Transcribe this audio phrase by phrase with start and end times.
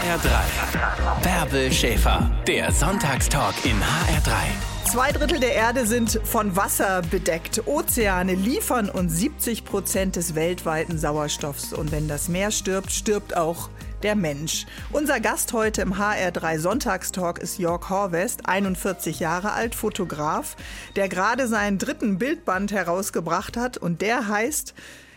[0.00, 1.22] HR3.
[1.22, 4.90] Bärbel Schäfer, der Sonntagstalk in HR3.
[4.90, 7.66] Zwei Drittel der Erde sind von Wasser bedeckt.
[7.66, 11.74] Ozeane liefern uns 70 Prozent des weltweiten Sauerstoffs.
[11.74, 13.68] Und wenn das Meer stirbt, stirbt auch
[14.02, 14.64] der Mensch.
[14.90, 20.56] Unser Gast heute im HR3 Sonntagstalk ist Jörg Horvest, 41 Jahre alt, Fotograf,
[20.96, 24.72] der gerade seinen dritten Bildband herausgebracht hat und der heißt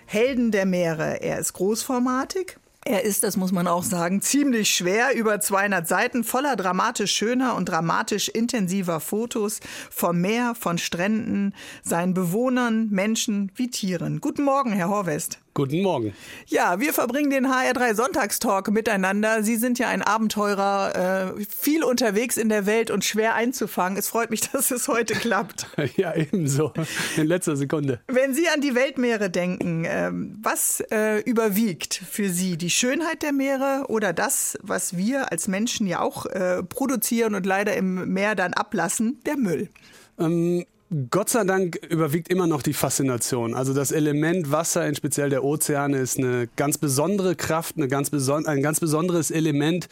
[0.06, 1.22] Helden der Meere.
[1.22, 6.24] Er ist großformatig, er ist, das muss man auch sagen, ziemlich schwer, über 200 Seiten
[6.24, 9.60] voller dramatisch schöner und dramatisch intensiver Fotos
[9.90, 14.20] vom Meer, von Stränden, seinen Bewohnern, Menschen wie Tieren.
[14.22, 15.43] Guten Morgen, Herr Horvest.
[15.56, 16.16] Guten Morgen.
[16.48, 19.44] Ja, wir verbringen den HR3 Sonntagstalk miteinander.
[19.44, 24.00] Sie sind ja ein Abenteurer, äh, viel unterwegs in der Welt und schwer einzufangen.
[24.00, 25.68] Es freut mich, dass es heute klappt.
[25.96, 26.74] ja, ebenso.
[27.18, 28.00] In letzter Sekunde.
[28.08, 32.58] Wenn Sie an die Weltmeere denken, äh, was äh, überwiegt für Sie?
[32.58, 37.46] Die Schönheit der Meere oder das, was wir als Menschen ja auch äh, produzieren und
[37.46, 39.70] leider im Meer dann ablassen, der Müll?
[40.18, 40.66] Ähm
[41.10, 43.56] Gott sei Dank überwiegt immer noch die Faszination.
[43.56, 48.12] Also das Element Wasser, in speziell der Ozeane, ist eine ganz besondere Kraft, eine ganz
[48.12, 49.88] beson ein ganz besonderes Element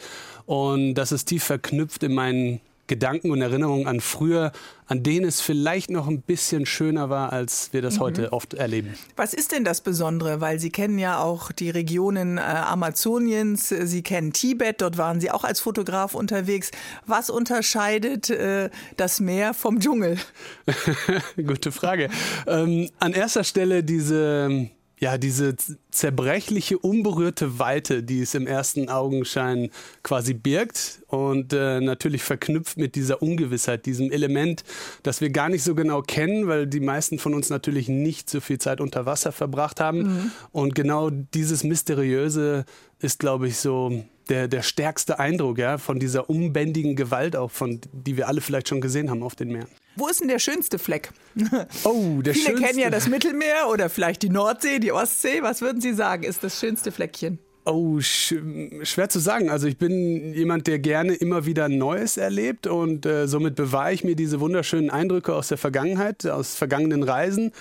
[0.46, 4.52] und das ist tief verknüpft in meinen Gedanken und Erinnerungen an früher,
[4.86, 8.00] an denen es vielleicht noch ein bisschen schöner war, als wir das mhm.
[8.00, 8.94] heute oft erleben.
[9.16, 10.40] Was ist denn das Besondere?
[10.40, 15.30] Weil Sie kennen ja auch die Regionen äh, Amazoniens, Sie kennen Tibet, dort waren Sie
[15.30, 16.70] auch als Fotograf unterwegs.
[17.06, 20.18] Was unterscheidet äh, das Meer vom Dschungel?
[21.36, 22.10] Gute Frage.
[22.46, 24.70] Ähm, an erster Stelle diese
[25.02, 25.56] ja, diese
[25.90, 29.70] zerbrechliche, unberührte Weite, die es im ersten Augenschein
[30.04, 34.62] quasi birgt und äh, natürlich verknüpft mit dieser Ungewissheit, diesem Element,
[35.02, 38.38] das wir gar nicht so genau kennen, weil die meisten von uns natürlich nicht so
[38.38, 40.02] viel Zeit unter Wasser verbracht haben.
[40.02, 40.30] Mhm.
[40.52, 42.64] Und genau dieses Mysteriöse
[43.00, 47.80] ist, glaube ich, so der, der stärkste Eindruck ja, von dieser unbändigen Gewalt, auch von,
[47.92, 49.81] die wir alle vielleicht schon gesehen haben auf den Meeren.
[49.96, 51.10] Wo ist denn der schönste Fleck?
[51.84, 52.66] Oh, der Viele schönste.
[52.66, 55.42] kennen ja das Mittelmeer oder vielleicht die Nordsee, die Ostsee.
[55.42, 57.38] Was würden Sie sagen, ist das schönste Fleckchen?
[57.64, 58.34] Oh, sch
[58.82, 59.48] schwer zu sagen.
[59.48, 64.02] Also ich bin jemand, der gerne immer wieder Neues erlebt und äh, somit bewahre ich
[64.02, 67.52] mir diese wunderschönen Eindrücke aus der Vergangenheit, aus vergangenen Reisen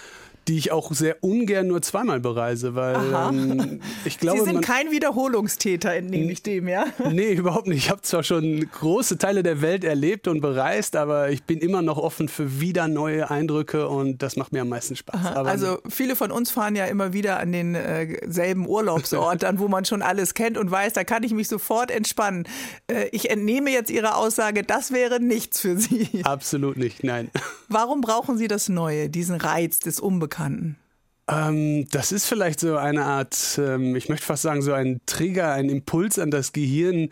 [0.48, 4.40] die ich auch sehr ungern nur zweimal bereise, weil ähm, ich glaube.
[4.40, 6.86] Sie sind kein Wiederholungstäter, entnehme ich dem, ja?
[7.12, 7.78] Nee, überhaupt nicht.
[7.78, 11.82] Ich habe zwar schon große Teile der Welt erlebt und bereist, aber ich bin immer
[11.82, 15.36] noch offen für wieder neue Eindrücke und das macht mir am meisten Spaß.
[15.46, 19.86] also viele von uns fahren ja immer wieder an denselben äh, Urlaubsort, an wo man
[19.86, 22.48] schon alles kennt und weiß, da kann ich mich sofort entspannen.
[22.88, 26.24] Äh, ich entnehme jetzt Ihre Aussage, das wäre nichts für Sie.
[26.24, 27.30] Absolut nicht, nein.
[27.70, 30.31] Warum brauchen Sie das Neue, diesen Reiz des Unbekannten?
[30.32, 30.78] Unbekannten?
[31.28, 35.52] Ähm, das ist vielleicht so eine Art, ähm, ich möchte fast sagen, so ein Trigger,
[35.52, 37.10] ein Impuls an das Gehirn,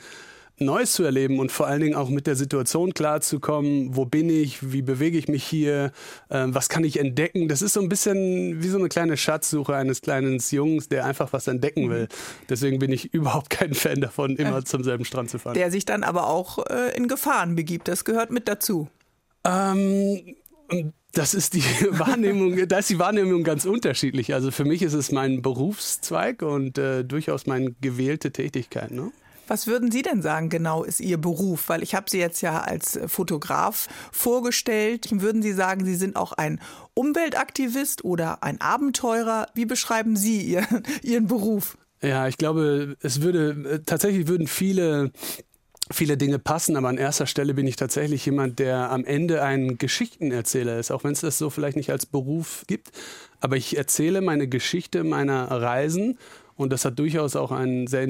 [0.62, 4.74] Neues zu erleben und vor allen Dingen auch mit der Situation klarzukommen, wo bin ich,
[4.74, 5.94] wie bewege ich mich hier,
[6.28, 7.48] äh, was kann ich entdecken.
[7.48, 11.32] Das ist so ein bisschen wie so eine kleine Schatzsuche eines kleinen Jungs, der einfach
[11.32, 12.10] was entdecken will.
[12.50, 15.54] Deswegen bin ich überhaupt kein Fan davon, immer äh, zum selben Strand zu fahren.
[15.54, 18.90] Der sich dann aber auch äh, in Gefahren begibt, das gehört mit dazu.
[19.46, 20.36] Ähm,
[21.14, 24.34] das ist die Wahrnehmung, da ist die Wahrnehmung ganz unterschiedlich.
[24.34, 28.92] Also für mich ist es mein Berufszweig und äh, durchaus meine gewählte Tätigkeit.
[28.92, 29.12] Ne?
[29.48, 31.70] Was würden Sie denn sagen, genau ist Ihr Beruf?
[31.70, 35.08] Weil ich habe Sie jetzt ja als Fotograf vorgestellt.
[35.10, 36.62] Würden Sie sagen, Sie sind auch ein
[36.94, 39.48] Umweltaktivist oder ein Abenteurer?
[39.56, 40.68] Wie beschreiben Sie Ihr,
[41.02, 41.78] Ihren Beruf?
[42.02, 45.12] Ja, ich glaube, es würde äh, tatsächlich würden viele
[45.92, 49.78] viele Dinge passen, aber an erster Stelle bin ich tatsächlich jemand, der am Ende ein
[49.78, 52.92] Geschichtenerzähler ist, auch wenn es das so vielleicht nicht als Beruf gibt.
[53.40, 56.20] Aber ich erzähle meine Geschichte meiner Reisen
[56.56, 58.04] und das hat durchaus auch einen sehr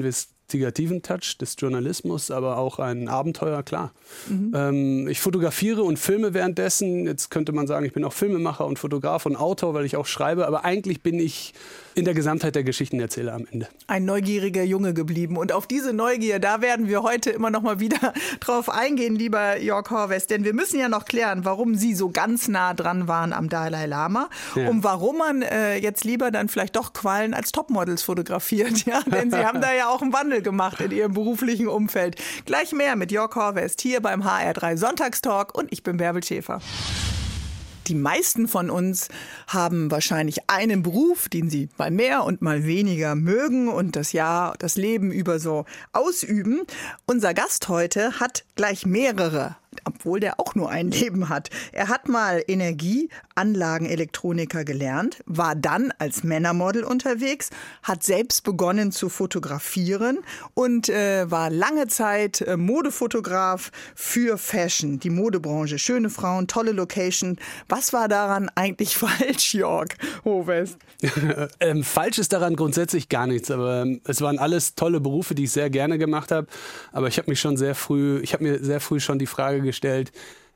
[0.50, 3.92] investigativen Touch des Journalismus, aber auch ein Abenteuer, klar.
[4.28, 4.52] Mhm.
[4.54, 7.06] Ähm, ich fotografiere und filme währenddessen.
[7.06, 10.06] Jetzt könnte man sagen, ich bin auch Filmemacher und Fotograf und Autor, weil ich auch
[10.06, 11.54] schreibe, aber eigentlich bin ich
[11.94, 13.68] in der Gesamtheit der Geschichtenerzähler am Ende.
[13.86, 15.36] Ein neugieriger Junge geblieben.
[15.36, 19.58] Und auf diese Neugier, da werden wir heute immer noch mal wieder drauf eingehen, lieber
[19.58, 20.30] Jörg Horvest.
[20.30, 23.86] Denn wir müssen ja noch klären, warum Sie so ganz nah dran waren am Dalai
[23.86, 24.68] Lama ja.
[24.68, 28.84] und warum man äh, jetzt lieber dann vielleicht doch Qualen als Topmodels fotografiert.
[28.90, 29.02] Ja?
[29.02, 32.16] Denn Sie haben da ja auch einen Wandel gemacht in Ihrem beruflichen Umfeld.
[32.46, 36.60] Gleich mehr mit Jörg Horvest hier beim HR3 Sonntagstalk und ich bin Bärbel Schäfer.
[37.86, 39.08] Die meisten von uns
[39.48, 44.54] haben wahrscheinlich einen Beruf, den sie mal mehr und mal weniger mögen und das Jahr,
[44.58, 46.62] das Leben über so ausüben.
[47.06, 51.50] Unser Gast heute hat gleich mehrere obwohl der auch nur ein Leben hat.
[51.72, 57.50] Er hat mal Energieanlagenelektroniker gelernt, war dann als Männermodel unterwegs,
[57.82, 60.18] hat selbst begonnen zu fotografieren
[60.54, 65.78] und äh, war lange Zeit äh, Modefotograf für Fashion, die Modebranche.
[65.78, 67.36] Schöne Frauen, tolle Location.
[67.68, 69.90] Was war daran eigentlich falsch, Jörg
[70.24, 70.78] Hovest?
[71.60, 75.44] ähm, falsch ist daran grundsätzlich gar nichts, aber ähm, es waren alles tolle Berufe, die
[75.44, 76.46] ich sehr gerne gemacht habe.
[76.92, 79.59] Aber ich habe mich schon sehr früh, ich habe mir sehr früh schon die Frage
[79.62, 80.12] gestellt,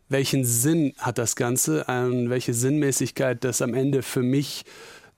[0.08, 4.64] welchen Sinn hat das Ganze, und welche Sinnmäßigkeit das am Ende für mich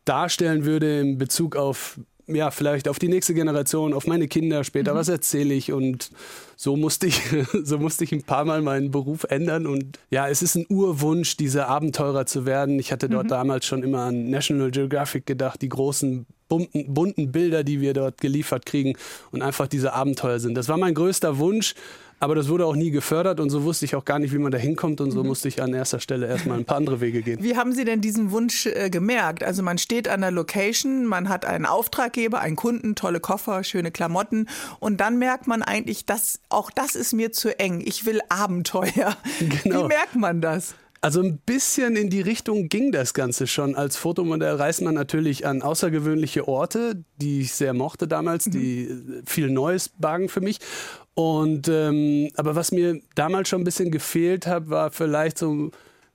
[0.05, 1.99] darstellen würde in Bezug auf
[2.29, 4.99] ja, vielleicht auf die nächste Generation, auf meine Kinder später, mhm.
[4.99, 6.11] was erzähle ich und
[6.57, 7.21] so musste ich,
[7.63, 11.37] so musste ich ein paar Mal meinen Beruf ändern und ja, es ist ein Urwunsch,
[11.37, 12.79] dieser Abenteurer zu werden.
[12.79, 13.31] Ich hatte dort mhm.
[13.31, 18.21] damals schon immer an National Geographic gedacht, die großen bunten, bunten Bilder, die wir dort
[18.21, 18.95] geliefert kriegen
[19.31, 20.57] und einfach diese Abenteuer sind.
[20.57, 21.75] Das war mein größter Wunsch.
[22.19, 24.51] Aber das wurde auch nie gefördert und so wusste ich auch gar nicht, wie man
[24.51, 25.29] da hinkommt und so mhm.
[25.29, 27.43] musste ich an erster Stelle erstmal ein paar andere Wege gehen.
[27.43, 29.45] Wie haben Sie denn diesen Wunsch äh, gemerkt?
[29.45, 33.91] Also man steht an der Location, man hat einen Auftraggeber, einen Kunden, tolle Koffer, schöne
[33.91, 34.49] Klamotten
[34.81, 37.83] und dann merkt man eigentlich, dass auch das ist mir zu eng.
[37.85, 39.17] Ich will Abenteuer.
[39.63, 39.85] Genau.
[39.85, 40.75] Wie merkt man das?
[41.07, 43.77] Also ein bisschen in die Richtung ging das Ganze schon.
[43.77, 49.23] Als Fotomodell reist man natürlich an außergewöhnliche Orte, die ich sehr mochte damals, die mhm.
[49.25, 50.59] viel Neues bargen für mich.
[51.15, 55.71] Und ähm, aber was mir damals schon ein bisschen gefehlt hat, war vielleicht so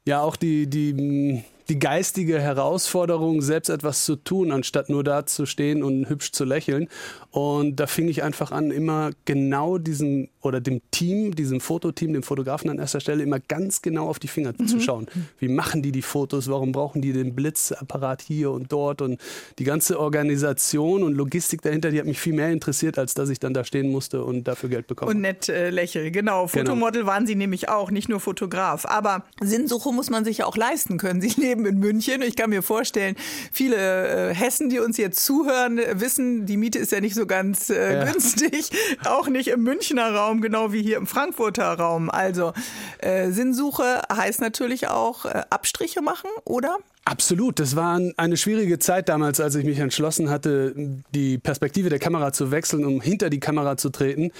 [0.05, 1.41] ja auch die die
[1.71, 6.43] die geistige Herausforderung, selbst etwas zu tun, anstatt nur da zu stehen und hübsch zu
[6.43, 6.89] lächeln.
[7.29, 12.23] Und da fing ich einfach an, immer genau diesem oder dem Team, diesem Fototeam, dem
[12.23, 14.67] Fotografen an erster Stelle, immer ganz genau auf die Finger mhm.
[14.67, 15.07] zu schauen.
[15.39, 16.49] Wie machen die die Fotos?
[16.49, 19.01] Warum brauchen die den Blitzapparat hier und dort?
[19.01, 19.21] Und
[19.57, 23.39] die ganze Organisation und Logistik dahinter, die hat mich viel mehr interessiert, als dass ich
[23.39, 25.11] dann da stehen musste und dafür Geld bekommen.
[25.11, 26.47] Und nett äh, lächeln, genau.
[26.47, 26.47] genau.
[26.47, 27.13] Fotomodel genau.
[27.13, 28.85] waren Sie nämlich auch, nicht nur Fotograf.
[28.85, 31.21] Aber Sinnsuche muss man sich ja auch leisten können.
[31.21, 32.21] Sie leben in München.
[32.21, 33.15] Ich kann mir vorstellen,
[33.51, 37.69] viele äh, Hessen, die uns jetzt zuhören, wissen, die Miete ist ja nicht so ganz
[37.69, 38.03] äh, ja.
[38.05, 38.71] günstig.
[39.05, 40.21] Auch nicht im Münchner Raum.
[40.31, 42.09] Raum, genau wie hier im Frankfurter Raum.
[42.09, 42.53] Also
[42.99, 46.77] äh, Sinnsuche heißt natürlich auch äh, Abstriche machen, oder?
[47.03, 47.59] Absolut.
[47.59, 50.73] Das war eine schwierige Zeit damals, als ich mich entschlossen hatte,
[51.15, 54.31] die Perspektive der Kamera zu wechseln, um hinter die Kamera zu treten,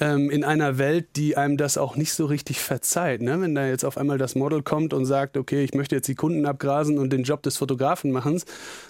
[0.00, 3.22] ähm, in einer Welt, die einem das auch nicht so richtig verzeiht.
[3.22, 3.40] Ne?
[3.40, 6.14] Wenn da jetzt auf einmal das Model kommt und sagt, okay, ich möchte jetzt die
[6.14, 8.40] Kunden abgrasen und den Job des Fotografen machen,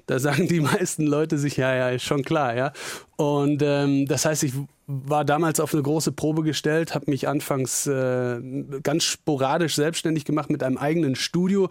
[0.07, 2.73] da sagen die meisten Leute sich, ja, ja, ist schon klar, ja.
[3.17, 4.53] Und ähm, das heißt, ich
[4.87, 8.41] war damals auf eine große Probe gestellt, habe mich anfangs äh,
[8.83, 11.69] ganz sporadisch selbstständig gemacht mit einem eigenen Studio,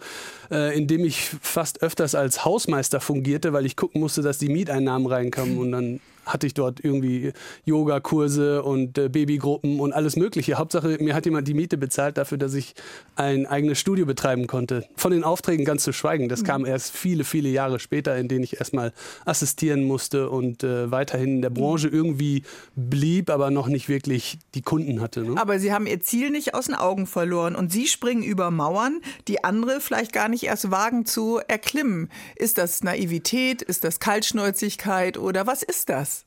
[0.52, 4.48] äh, in dem ich fast öfters als Hausmeister fungierte, weil ich gucken musste, dass die
[4.48, 7.32] Mieteinnahmen reinkamen und dann hatte ich dort irgendwie
[7.64, 10.54] Yogakurse und äh, Babygruppen und alles Mögliche.
[10.54, 12.74] Hauptsache, mir hat jemand die Miete bezahlt dafür, dass ich
[13.16, 14.84] ein eigenes Studio betreiben konnte.
[14.96, 16.28] Von den Aufträgen ganz zu schweigen.
[16.28, 16.46] Das mhm.
[16.46, 18.92] kam erst viele, viele Jahre später, in denen ich erstmal
[19.24, 22.42] assistieren musste und äh, weiterhin in der Branche irgendwie
[22.76, 25.22] blieb, aber noch nicht wirklich die Kunden hatte.
[25.22, 25.40] Ne?
[25.40, 29.00] Aber Sie haben Ihr Ziel nicht aus den Augen verloren und Sie springen über Mauern,
[29.26, 32.10] die andere vielleicht gar nicht erst wagen zu erklimmen.
[32.36, 33.62] Ist das Naivität?
[33.62, 36.17] Ist das Kaltschnäuzigkeit oder was ist das?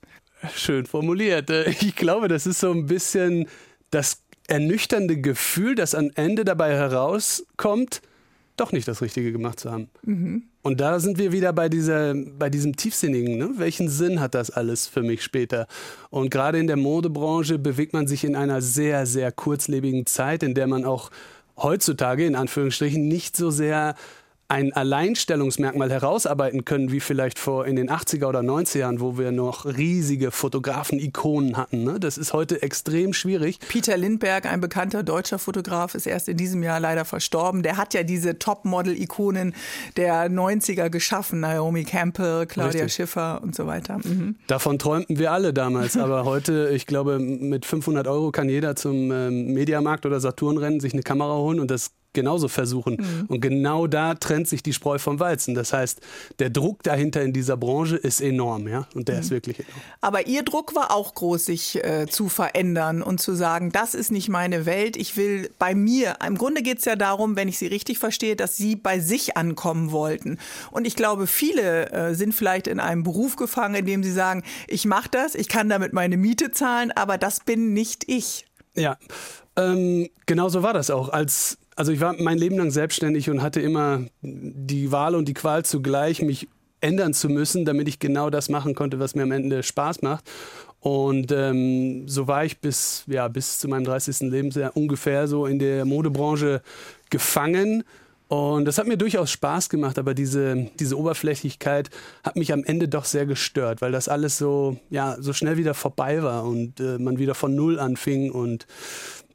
[0.56, 1.50] Schön formuliert.
[1.50, 3.48] Äh, ich glaube, das ist so ein bisschen
[3.90, 8.02] das ernüchternde Gefühl, das am Ende dabei herauskommt,
[8.58, 9.90] doch nicht das Richtige gemacht zu haben.
[10.04, 10.44] Mhm.
[10.62, 13.38] Und da sind wir wieder bei, dieser, bei diesem Tiefsinnigen.
[13.38, 13.52] Ne?
[13.58, 15.68] Welchen Sinn hat das alles für mich später?
[16.10, 20.54] Und gerade in der Modebranche bewegt man sich in einer sehr, sehr kurzlebigen Zeit, in
[20.54, 21.10] der man auch
[21.58, 23.96] heutzutage in Anführungsstrichen nicht so sehr
[24.52, 29.32] ein Alleinstellungsmerkmal herausarbeiten können, wie vielleicht vor in den 80er oder 90er Jahren, wo wir
[29.32, 31.86] noch riesige Fotografen-Ikonen hatten.
[31.86, 32.02] Ne?
[32.02, 33.60] Das ist heute extrem schwierig.
[33.70, 37.64] Peter Lindberg, ein bekannter deutscher Fotograf, ist erst in diesem Jahr leider verstorben.
[37.64, 39.56] Der hat ja diese Topmodel-Ikonen
[39.96, 41.40] der 90er geschaffen.
[41.40, 42.94] Naomi Campbell, Claudia Richtig.
[42.94, 44.00] Schiffer und so weiter.
[44.04, 44.36] Mhm.
[44.48, 45.96] Davon träumten wir alle damals.
[45.96, 50.82] Aber heute, ich glaube, mit 500 Euro kann jeder zum ähm, Mediamarkt oder Saturn rennen,
[50.82, 52.98] sich eine Kamera holen und das genauso versuchen.
[53.00, 53.26] Mhm.
[53.28, 55.56] Und genau da trennt sich die Spreu vom Weizen.
[55.56, 56.02] Das heißt,
[56.40, 59.22] der Druck dahinter in dieser Branche ist enorm, ja, und der mhm.
[59.22, 59.82] ist wirklich enorm.
[60.02, 64.12] Aber Ihr Druck war auch groß, sich äh, zu verändern und zu sagen, das ist
[64.12, 66.16] nicht meine Welt, ich will bei mir.
[66.26, 69.38] Im Grunde geht es ja darum, wenn ich Sie richtig verstehe, dass Sie bei sich
[69.38, 70.38] ankommen wollten.
[70.72, 74.44] Und ich glaube, viele äh, sind vielleicht in einem Beruf gefangen, in dem sie sagen,
[74.68, 78.46] ich mache das, ich kann damit meine Miete zahlen, aber das bin nicht ich.
[78.76, 78.98] Ja,
[79.58, 81.10] ähm, genau so war das auch.
[81.10, 85.34] Als also ich war mein Leben lang selbstständig und hatte immer die Wahl und die
[85.34, 86.48] Qual zugleich, mich
[86.82, 90.30] ändern zu müssen, damit ich genau das machen konnte, was mir am Ende Spaß macht.
[90.80, 94.32] Und ähm, so war ich bis, ja, bis zu meinem 30.
[94.32, 96.64] Lebensjahr ungefähr so in der Modebranche
[97.12, 97.84] gefangen.
[98.28, 101.90] Und das hat mir durchaus Spaß gemacht, aber diese, diese Oberflächlichkeit
[102.24, 105.74] hat mich am Ende doch sehr gestört, weil das alles so, ja, so schnell wieder
[105.74, 108.68] vorbei war und äh, man wieder von Null anfing und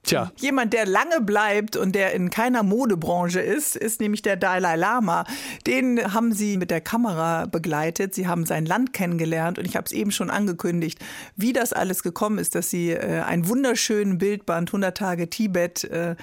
[0.07, 0.31] Tja.
[0.37, 5.25] Jemand, der lange bleibt und der in keiner Modebranche ist, ist nämlich der Dalai Lama.
[5.67, 8.15] Den haben Sie mit der Kamera begleitet.
[8.15, 11.01] Sie haben sein Land kennengelernt und ich habe es eben schon angekündigt,
[11.35, 16.15] wie das alles gekommen ist, dass Sie äh, einen wunderschönen Bildband 100 Tage Tibet äh,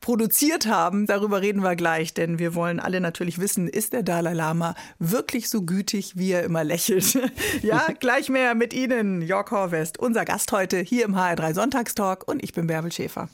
[0.00, 1.06] produziert haben.
[1.06, 5.48] Darüber reden wir gleich, denn wir wollen alle natürlich wissen, ist der Dalai Lama wirklich
[5.48, 7.18] so gütig, wie er immer lächelt?
[7.62, 12.44] ja, gleich mehr mit Ihnen, Jörg Horvest, unser Gast heute hier im HR3 Sonntagstalk und
[12.44, 13.28] ich bin Bärbel Schäfer.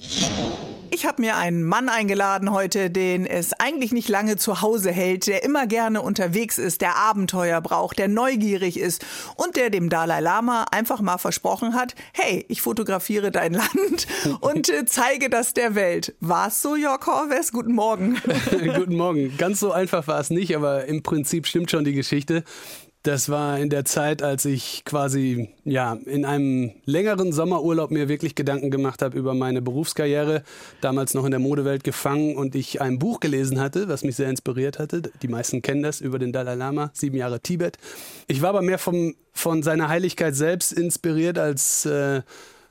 [0.91, 5.29] Ich habe mir einen Mann eingeladen heute, den es eigentlich nicht lange zu Hause hält,
[5.29, 10.19] der immer gerne unterwegs ist, der Abenteuer braucht, der neugierig ist und der dem Dalai
[10.21, 14.09] Lama einfach mal versprochen hat, hey, ich fotografiere dein Land
[14.41, 16.15] und äh, zeige das der Welt.
[16.19, 17.53] War es so, Jörg Horves?
[17.53, 18.21] Guten Morgen.
[18.51, 19.37] Guten Morgen.
[19.37, 22.43] Ganz so einfach war es nicht, aber im Prinzip stimmt schon die Geschichte.
[23.09, 28.35] Das war in der Zeit, als ich quasi ja in einem längeren Sommerurlaub mir wirklich
[28.35, 30.43] Gedanken gemacht habe über meine Berufskarriere,
[30.83, 34.29] damals noch in der Modewelt gefangen und ich ein Buch gelesen hatte, was mich sehr
[34.29, 35.01] inspiriert hatte.
[35.23, 37.79] Die meisten kennen das über den Dalai Lama, sieben Jahre Tibet.
[38.27, 42.21] Ich war aber mehr vom, von seiner Heiligkeit selbst inspiriert als äh,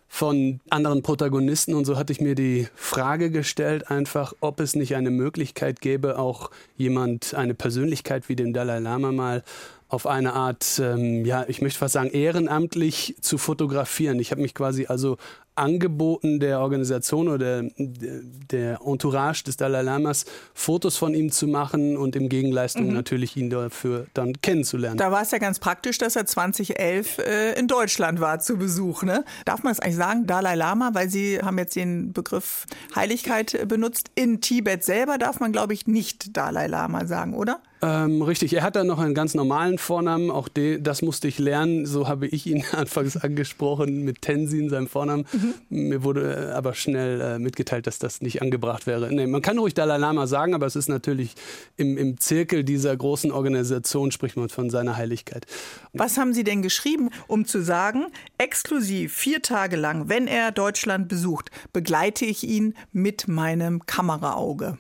[0.08, 4.96] von anderen Protagonisten und so hatte ich mir die Frage gestellt, einfach, ob es nicht
[4.96, 9.44] eine Möglichkeit gäbe, auch jemand, eine Persönlichkeit wie den Dalai Lama mal
[9.90, 14.20] auf eine Art, ähm, ja, ich möchte fast sagen, ehrenamtlich zu fotografieren.
[14.20, 15.18] Ich habe mich quasi also
[15.58, 22.16] angeboten der Organisation oder der Entourage des Dalai Lamas, Fotos von ihm zu machen und
[22.16, 22.94] im Gegenleistung mhm.
[22.94, 24.98] natürlich ihn dafür dann kennenzulernen.
[24.98, 29.04] Da war es ja ganz praktisch, dass er 2011 äh, in Deutschland war zu Besuch.
[29.04, 29.26] Ne?
[29.46, 32.66] Darf man es eigentlich sagen, Dalai Lama, weil Sie haben jetzt den Begriff
[32.96, 34.12] Heiligkeit äh, benutzt.
[34.16, 37.62] In Tibet selber darf man, glaube ich, nicht Dalai Lama sagen, oder?
[37.82, 41.38] Ähm, richtig, er hat dann noch einen ganz normalen Vornamen, auch de, das musste ich
[41.38, 45.28] lernen, so habe ich ihn anfangs angesprochen mit Tenzin, seinem Vornamen.
[45.32, 45.54] Mhm.
[45.70, 49.14] Mir wurde aber schnell äh, mitgeteilt, dass das nicht angebracht wäre.
[49.14, 51.36] Nee, man kann ruhig Dalai Lama sagen, aber es ist natürlich
[51.76, 55.46] im, im Zirkel dieser großen Organisation, spricht man von seiner Heiligkeit.
[55.94, 58.08] Was haben Sie denn geschrieben, um zu sagen,
[58.38, 64.78] exklusiv vier Tage lang, wenn er Deutschland besucht, begleite ich ihn mit meinem Kameraauge?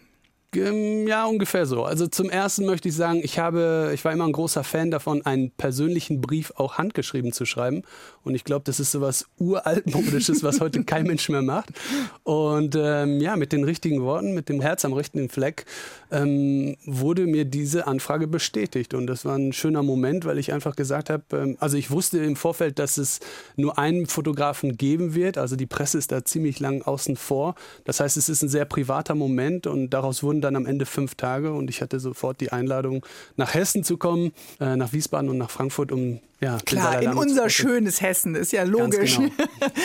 [0.55, 1.83] Ja, ungefähr so.
[1.83, 5.25] Also zum ersten möchte ich sagen, ich habe, ich war immer ein großer Fan davon,
[5.25, 7.83] einen persönlichen Brief auch handgeschrieben zu schreiben.
[8.23, 11.71] Und ich glaube, das ist sowas uraltmodisches, was heute kein Mensch mehr macht.
[12.23, 15.65] Und ähm, ja, mit den richtigen Worten, mit dem Herz am rechten Fleck,
[16.11, 18.93] ähm, wurde mir diese Anfrage bestätigt.
[18.93, 22.19] Und das war ein schöner Moment, weil ich einfach gesagt habe, ähm, also ich wusste
[22.19, 23.19] im Vorfeld, dass es
[23.57, 25.37] nur einen Fotografen geben wird.
[25.37, 27.55] Also die Presse ist da ziemlich lang außen vor.
[27.83, 31.15] Das heißt, es ist ein sehr privater Moment und daraus wurden dann am Ende fünf
[31.15, 35.37] Tage und ich hatte sofort die Einladung, nach Hessen zu kommen, äh, nach Wiesbaden und
[35.37, 39.17] nach Frankfurt, um ja, Klar, in unser schönes Hessen, ist ja logisch.
[39.17, 39.31] Genau.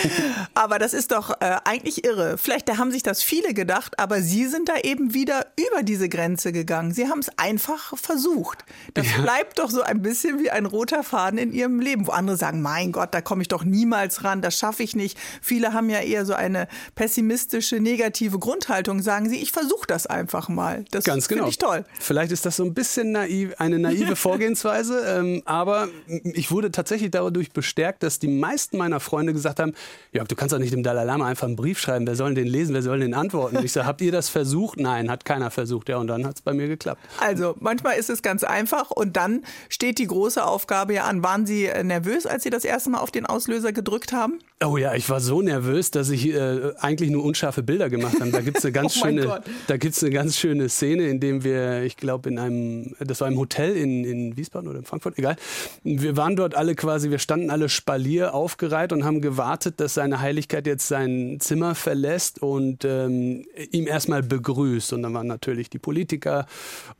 [0.55, 2.37] aber das ist doch äh, eigentlich irre.
[2.37, 6.11] Vielleicht da haben sich das viele gedacht, aber Sie sind da eben wieder über diese
[6.11, 6.93] Grenze gegangen.
[6.93, 8.67] Sie haben es einfach versucht.
[8.93, 9.23] Das ja.
[9.23, 12.61] bleibt doch so ein bisschen wie ein roter Faden in Ihrem Leben, wo andere sagen,
[12.61, 15.19] mein Gott, da komme ich doch niemals ran, das schaffe ich nicht.
[15.41, 20.42] Viele haben ja eher so eine pessimistische, negative Grundhaltung, sagen Sie, ich versuche das einfach
[20.49, 20.85] mal.
[20.91, 21.49] Das Ganz genau.
[21.49, 21.85] ich toll.
[21.99, 25.89] Vielleicht ist das so ein bisschen naiv, eine naive Vorgehensweise, ähm, aber
[26.35, 29.75] ich ich wurde tatsächlich dadurch bestärkt, dass die meisten meiner Freunde gesagt haben,
[30.11, 32.49] ja, du kannst doch nicht dem Dalai Lama einfach einen Brief schreiben, wer soll den
[32.49, 33.65] lesen, wer soll den antworten?
[33.65, 34.81] Ich sage, habt ihr das versucht?
[34.81, 35.89] Nein, hat keiner versucht.
[35.89, 37.01] Ja, und dann hat es bei mir geklappt.
[37.21, 41.23] Also, manchmal ist es ganz einfach und dann steht die große Aufgabe ja an.
[41.23, 44.41] Waren Sie äh, nervös, als Sie das erste Mal auf den Auslöser gedrückt haben?
[44.64, 48.31] Oh ja, ich war so nervös, dass ich äh, eigentlich nur unscharfe Bilder gemacht habe.
[48.31, 51.42] Da gibt es eine ganz oh schöne, da gibt's eine ganz schöne Szene, in dem
[51.42, 55.19] wir, ich glaube, in einem, das war im Hotel in, in Wiesbaden oder in Frankfurt,
[55.19, 55.37] egal.
[55.83, 60.21] Wir waren dort alle quasi, wir standen alle Spalier aufgereiht und haben gewartet, dass seine
[60.21, 64.92] Heiligkeit jetzt sein Zimmer verlässt und ähm, ihm erstmal begrüßt.
[64.92, 66.47] Und dann waren natürlich die Politiker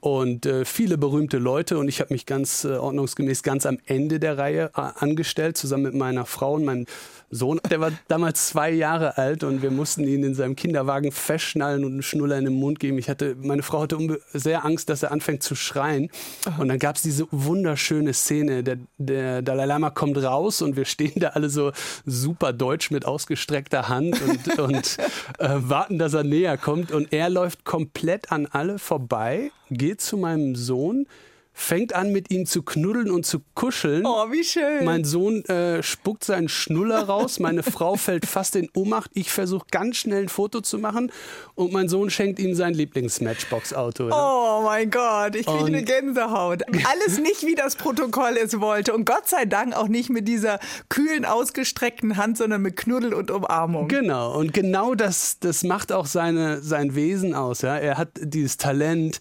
[0.01, 4.19] und äh, viele berühmte Leute und ich habe mich ganz äh, ordnungsgemäß ganz am Ende
[4.19, 6.87] der Reihe äh, angestellt, zusammen mit meiner Frau und meinem
[7.35, 11.83] Sohn, der war damals zwei Jahre alt und wir mussten ihn in seinem Kinderwagen festschnallen
[11.83, 12.99] und einen Schnuller in den Mund geben.
[12.99, 16.11] Ich hatte, meine Frau hatte sehr Angst, dass er anfängt zu schreien.
[16.59, 18.63] Und dann gab es diese wunderschöne Szene.
[18.63, 21.73] Der, der Dalai Lama kommt raus und wir stehen da alle so
[22.05, 24.99] super deutsch mit ausgestreckter Hand und, und
[25.39, 26.93] äh, warten, dass er näher kommt.
[26.93, 31.07] Und er läuft komplett an alle vorbei, geht zu meinem Sohn,
[31.55, 34.07] fängt an mit ihm zu knuddeln und zu kuscheln.
[34.07, 34.85] Oh, wie schön.
[34.85, 39.11] Mein Sohn äh, spuckt seinen Schnuller raus, meine Frau fällt fast in Ohnmacht.
[39.15, 41.13] Ich versuche ganz schnell ein Foto zu machen
[41.55, 44.11] und mein Sohn schenkt ihm sein Lieblings-Matchbox-Auto.
[44.13, 46.63] Oh mein Gott, ich kriege eine Gänsehaut.
[46.91, 50.59] Alles nicht, wie das Protokoll es wollte und Gott sei Dank auch nicht mit dieser
[50.89, 53.89] kühlen, ausgestreckten Hand, sondern mit Knuddel und Umarmung.
[53.89, 57.61] Genau, und genau das, das macht auch seine, sein Wesen aus.
[57.61, 57.77] Ja?
[57.77, 59.21] Er hat dieses Talent,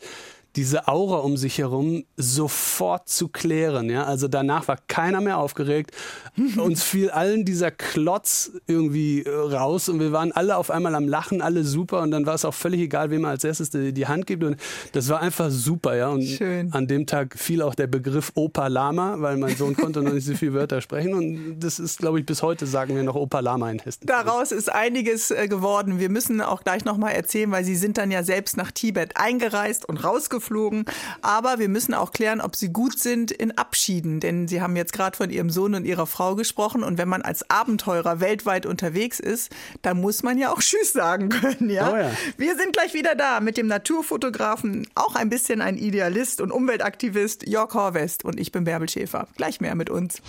[0.55, 3.89] diese Aura um sich herum sofort zu klären.
[3.89, 4.03] Ja?
[4.03, 5.91] Also danach war keiner mehr aufgeregt.
[6.57, 11.07] Uns fiel allen dieser Klotz irgendwie äh, raus und wir waren alle auf einmal am
[11.07, 13.93] Lachen, alle super und dann war es auch völlig egal, wem man als erstes die,
[13.93, 14.57] die Hand gibt und
[14.91, 15.95] das war einfach super.
[15.95, 16.09] Ja?
[16.09, 16.73] Und Schön.
[16.73, 20.25] an dem Tag fiel auch der Begriff Opa Lama, weil mein Sohn konnte noch nicht
[20.25, 23.39] so viele Wörter sprechen und das ist, glaube ich, bis heute sagen wir noch Opa
[23.39, 24.05] Lama in Hessen.
[24.05, 25.99] Daraus ist einiges äh, geworden.
[25.99, 29.87] Wir müssen auch gleich nochmal erzählen, weil Sie sind dann ja selbst nach Tibet eingereist
[29.87, 30.85] und rausgefunden geflogen.
[31.21, 34.19] Aber wir müssen auch klären, ob sie gut sind in Abschieden.
[34.19, 36.83] Denn Sie haben jetzt gerade von Ihrem Sohn und Ihrer Frau gesprochen.
[36.83, 39.51] Und wenn man als Abenteurer weltweit unterwegs ist,
[39.83, 41.69] dann muss man ja auch Tschüss sagen können.
[41.69, 41.91] Ja?
[41.91, 42.11] Oh ja.
[42.37, 47.47] Wir sind gleich wieder da mit dem Naturfotografen, auch ein bisschen ein Idealist und Umweltaktivist
[47.47, 48.25] Jörg Horvest.
[48.25, 49.27] Und ich bin Bärbel Schäfer.
[49.37, 50.21] Gleich mehr mit uns.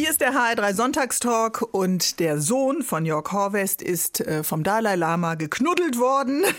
[0.00, 4.96] Hier ist der HR3 Sonntagstalk und der Sohn von Jörg Horvest ist äh, vom Dalai
[4.96, 6.42] Lama geknuddelt worden.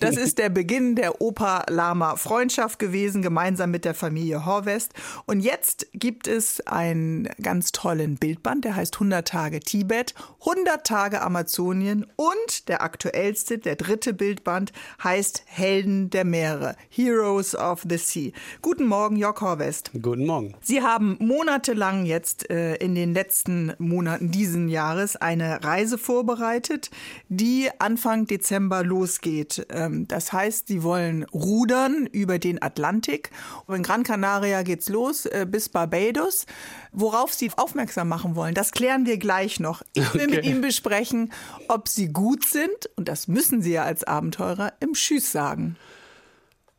[0.00, 4.92] Das ist der Beginn der Opa-Lama-Freundschaft gewesen, gemeinsam mit der Familie Horvest.
[5.26, 11.22] Und jetzt gibt es einen ganz tollen Bildband, der heißt 100 Tage Tibet, 100 Tage
[11.22, 14.72] Amazonien und der aktuellste, der dritte Bildband,
[15.02, 18.32] heißt Helden der Meere, Heroes of the Sea.
[18.60, 19.90] Guten Morgen, Jörg Horvest.
[20.00, 20.54] Guten Morgen.
[20.60, 26.90] Sie haben monatelang jetzt äh, in den letzten Monaten diesen Jahres eine Reise vorbereitet,
[27.28, 29.66] die Anfang Dezember losgeht.
[29.70, 33.30] Ähm, das heißt, Sie wollen rudern über den Atlantik.
[33.66, 36.46] Und in Gran Canaria geht's los äh, bis Barbados.
[36.90, 39.82] Worauf Sie aufmerksam machen wollen, das klären wir gleich noch.
[39.94, 40.36] Ich will okay.
[40.36, 41.32] mit Ihnen besprechen,
[41.68, 45.76] ob Sie gut sind, und das müssen Sie ja als Abenteurer, im Schüss sagen.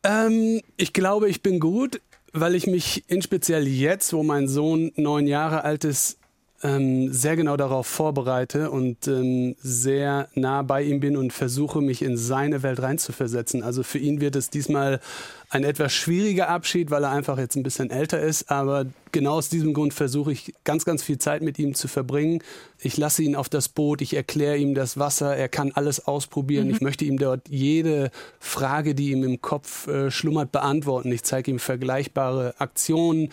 [0.03, 2.01] Ähm, ich glaube, ich bin gut
[2.33, 6.17] weil ich mich in speziell jetzt, wo mein Sohn neun Jahre alt ist,
[6.63, 12.01] ähm, sehr genau darauf vorbereite und ähm, sehr nah bei ihm bin und versuche, mich
[12.01, 13.63] in seine Welt reinzuversetzen.
[13.63, 14.99] Also für ihn wird es diesmal
[15.53, 18.49] ein etwas schwieriger Abschied, weil er einfach jetzt ein bisschen älter ist.
[18.49, 22.41] Aber genau aus diesem Grund versuche ich ganz, ganz viel Zeit mit ihm zu verbringen.
[22.79, 26.67] Ich lasse ihn auf das Boot, ich erkläre ihm das Wasser, er kann alles ausprobieren.
[26.67, 26.73] Mhm.
[26.73, 31.11] Ich möchte ihm dort jede Frage, die ihm im Kopf äh, schlummert, beantworten.
[31.11, 33.29] Ich zeige ihm vergleichbare Aktionen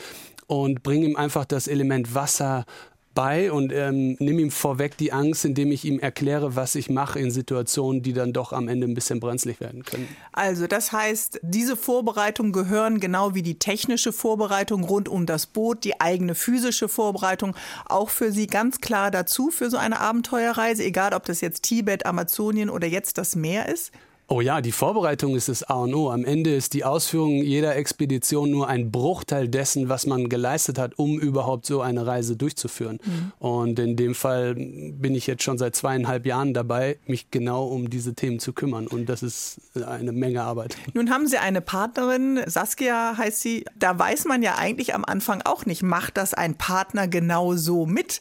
[0.46, 2.66] und bringe ihm einfach das Element Wasser
[3.14, 7.18] bei und ähm, nehme ihm vorweg die Angst, indem ich ihm erkläre, was ich mache
[7.18, 10.08] in Situationen, die dann doch am Ende ein bisschen brenzlig werden können.
[10.32, 15.84] Also das heißt, diese Vorbereitungen gehören genau wie die technische Vorbereitung rund um das Boot,
[15.84, 21.12] die eigene physische Vorbereitung auch für Sie ganz klar dazu für so eine Abenteuerreise, egal
[21.12, 23.92] ob das jetzt Tibet, Amazonien oder jetzt das Meer ist?
[24.32, 26.08] Oh ja, die Vorbereitung ist das A und O.
[26.08, 30.96] Am Ende ist die Ausführung jeder Expedition nur ein Bruchteil dessen, was man geleistet hat,
[31.00, 33.00] um überhaupt so eine Reise durchzuführen.
[33.04, 33.32] Mhm.
[33.40, 37.90] Und in dem Fall bin ich jetzt schon seit zweieinhalb Jahren dabei, mich genau um
[37.90, 38.86] diese Themen zu kümmern.
[38.86, 40.76] Und das ist eine Menge Arbeit.
[40.94, 43.64] Nun haben Sie eine Partnerin, Saskia heißt sie.
[43.80, 47.84] Da weiß man ja eigentlich am Anfang auch nicht, macht das ein Partner genau so
[47.84, 48.20] mit?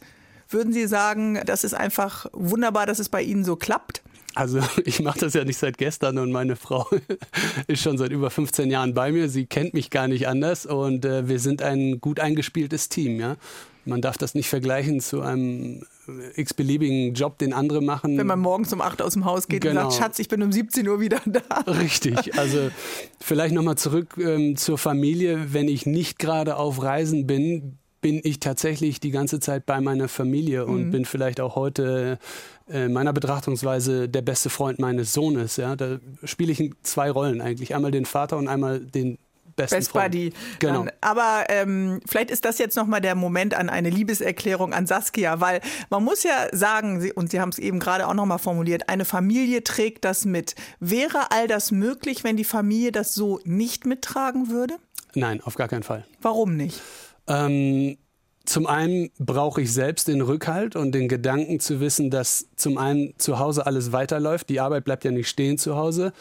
[0.49, 4.01] Würden Sie sagen, das ist einfach wunderbar, dass es bei Ihnen so klappt?
[4.35, 6.87] Also ich mache das ja nicht seit gestern und meine Frau
[7.67, 9.29] ist schon seit über 15 Jahren bei mir.
[9.29, 13.19] Sie kennt mich gar nicht anders und äh, wir sind ein gut eingespieltes Team.
[13.19, 13.37] Ja?
[13.85, 18.17] Man darf das nicht vergleichen zu einem äh, x-beliebigen Job, den andere machen.
[18.17, 19.85] Wenn man morgens um 8 aus dem Haus geht genau.
[19.85, 21.61] und sagt, Schatz, ich bin um 17 Uhr wieder da.
[21.67, 22.37] Richtig.
[22.37, 22.69] Also
[23.19, 25.53] vielleicht nochmal zurück ähm, zur Familie.
[25.53, 30.07] Wenn ich nicht gerade auf Reisen bin, bin ich tatsächlich die ganze Zeit bei meiner
[30.07, 30.91] Familie und mhm.
[30.91, 32.19] bin vielleicht auch heute
[32.69, 35.57] äh, meiner Betrachtungsweise der beste Freund meines Sohnes.
[35.57, 35.75] Ja?
[35.75, 37.75] Da spiele ich zwei Rollen eigentlich.
[37.75, 39.17] Einmal den Vater und einmal den
[39.59, 40.11] besten Best Freund.
[40.11, 40.33] Buddy.
[40.59, 40.85] Genau.
[40.85, 45.39] Dann, aber ähm, vielleicht ist das jetzt nochmal der Moment an eine Liebeserklärung an Saskia,
[45.41, 49.05] weil man muss ja sagen, und Sie haben es eben gerade auch nochmal formuliert, eine
[49.05, 50.55] Familie trägt das mit.
[50.79, 54.75] Wäre all das möglich, wenn die Familie das so nicht mittragen würde?
[55.15, 56.05] Nein, auf gar keinen Fall.
[56.21, 56.81] Warum nicht?
[57.29, 57.97] Ähm,
[58.45, 63.13] zum einen brauche ich selbst den Rückhalt und den Gedanken zu wissen, dass zum einen
[63.19, 64.49] zu Hause alles weiterläuft.
[64.49, 66.13] Die Arbeit bleibt ja nicht stehen zu Hause.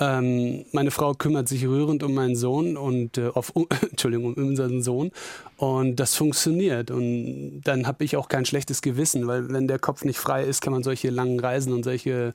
[0.00, 3.52] Ähm, meine Frau kümmert sich rührend um meinen Sohn und äh, auf,
[3.90, 5.10] Entschuldigung, um unseren Sohn.
[5.56, 6.90] Und das funktioniert.
[6.90, 10.62] Und dann habe ich auch kein schlechtes Gewissen, weil wenn der Kopf nicht frei ist,
[10.62, 12.32] kann man solche langen Reisen und solche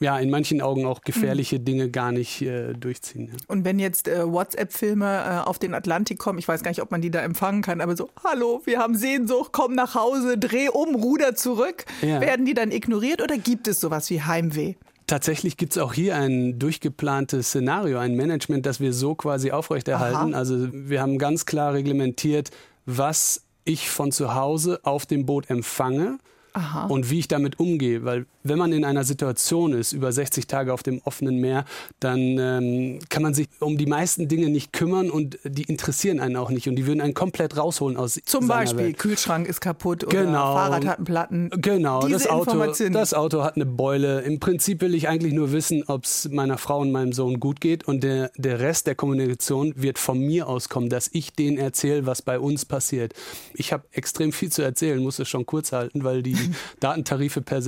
[0.00, 1.64] ja, in manchen Augen auch gefährliche mhm.
[1.64, 3.28] Dinge gar nicht äh, durchziehen.
[3.28, 3.34] Ja.
[3.48, 6.90] Und wenn jetzt äh, WhatsApp-Filme äh, auf den Atlantik kommen, ich weiß gar nicht, ob
[6.90, 10.68] man die da empfangen kann, aber so, hallo, wir haben Sehnsucht, komm nach Hause, dreh
[10.68, 12.20] um, ruder zurück, ja.
[12.20, 14.74] werden die dann ignoriert oder gibt es sowas wie Heimweh?
[15.06, 20.34] Tatsächlich gibt es auch hier ein durchgeplantes Szenario, ein Management, das wir so quasi aufrechterhalten.
[20.34, 20.38] Aha.
[20.38, 22.50] Also wir haben ganz klar reglementiert,
[22.86, 26.18] was ich von zu Hause auf dem Boot empfange
[26.54, 26.86] Aha.
[26.86, 28.04] und wie ich damit umgehe.
[28.04, 31.64] Weil wenn man in einer Situation ist, über 60 Tage auf dem offenen Meer,
[32.00, 36.36] dann ähm, kann man sich um die meisten Dinge nicht kümmern und die interessieren einen
[36.36, 38.98] auch nicht und die würden einen komplett rausholen aus Zum Beispiel Welt.
[38.98, 40.54] Kühlschrank ist kaputt oder genau.
[40.54, 41.50] Fahrrad hat einen Platten.
[41.56, 44.20] Genau, das Auto, das Auto hat eine Beule.
[44.20, 47.60] Im Prinzip will ich eigentlich nur wissen, ob es meiner Frau und meinem Sohn gut
[47.60, 52.06] geht und der, der Rest der Kommunikation wird von mir auskommen, dass ich denen erzähle,
[52.06, 53.14] was bei uns passiert.
[53.54, 56.36] Ich habe extrem viel zu erzählen, muss es schon kurz halten, weil die
[56.80, 57.62] Datentarife per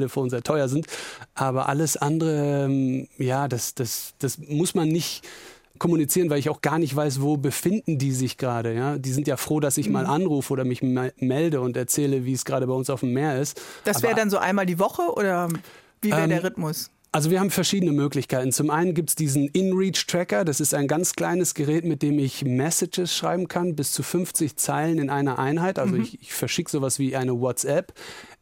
[0.00, 0.86] Satellittelefon sehr teuer sind.
[1.34, 5.26] Aber alles andere, ähm, ja, das, das, das muss man nicht
[5.78, 8.74] kommunizieren, weil ich auch gar nicht weiß, wo befinden die sich gerade.
[8.74, 8.98] Ja?
[8.98, 10.10] Die sind ja froh, dass ich mal mhm.
[10.10, 13.60] anrufe oder mich melde und erzähle, wie es gerade bei uns auf dem Meer ist.
[13.84, 15.48] Das wäre dann so einmal die Woche oder
[16.02, 16.90] wie wäre ähm, der Rhythmus?
[17.12, 18.52] Also wir haben verschiedene Möglichkeiten.
[18.52, 20.44] Zum einen gibt es diesen InReach-Tracker.
[20.44, 24.56] Das ist ein ganz kleines Gerät, mit dem ich Messages schreiben kann, bis zu 50
[24.56, 25.80] Zeilen in einer Einheit.
[25.80, 26.02] Also mhm.
[26.02, 27.92] ich, ich verschicke sowas wie eine WhatsApp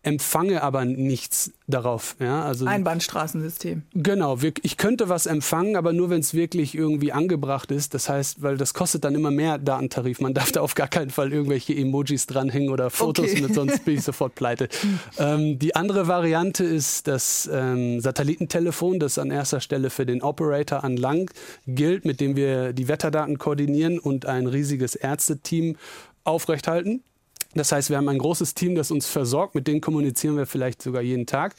[0.03, 2.17] empfange aber nichts darauf.
[2.21, 3.83] Ja, also, Einbahnstraßensystem.
[3.95, 7.95] Genau, ich könnte was empfangen, aber nur wenn es wirklich irgendwie angebracht ist.
[7.95, 10.21] Das heißt, weil das kostet dann immer mehr Datentarif.
[10.21, 13.43] Man darf da auf gar keinen Fall irgendwelche Emojis dranhängen oder Fotos okay.
[13.43, 14.69] mit, sonst bin ich sofort pleite.
[15.19, 20.85] ähm, die andere Variante ist das ähm, Satellitentelefon, das an erster Stelle für den Operator
[20.85, 21.31] an Land
[21.67, 25.77] gilt, mit dem wir die Wetterdaten koordinieren und ein riesiges Ärzteteam
[26.25, 27.03] aufrechthalten.
[27.55, 30.83] Das heißt, wir haben ein großes Team, das uns versorgt, mit denen kommunizieren wir vielleicht
[30.83, 31.55] sogar jeden Tag.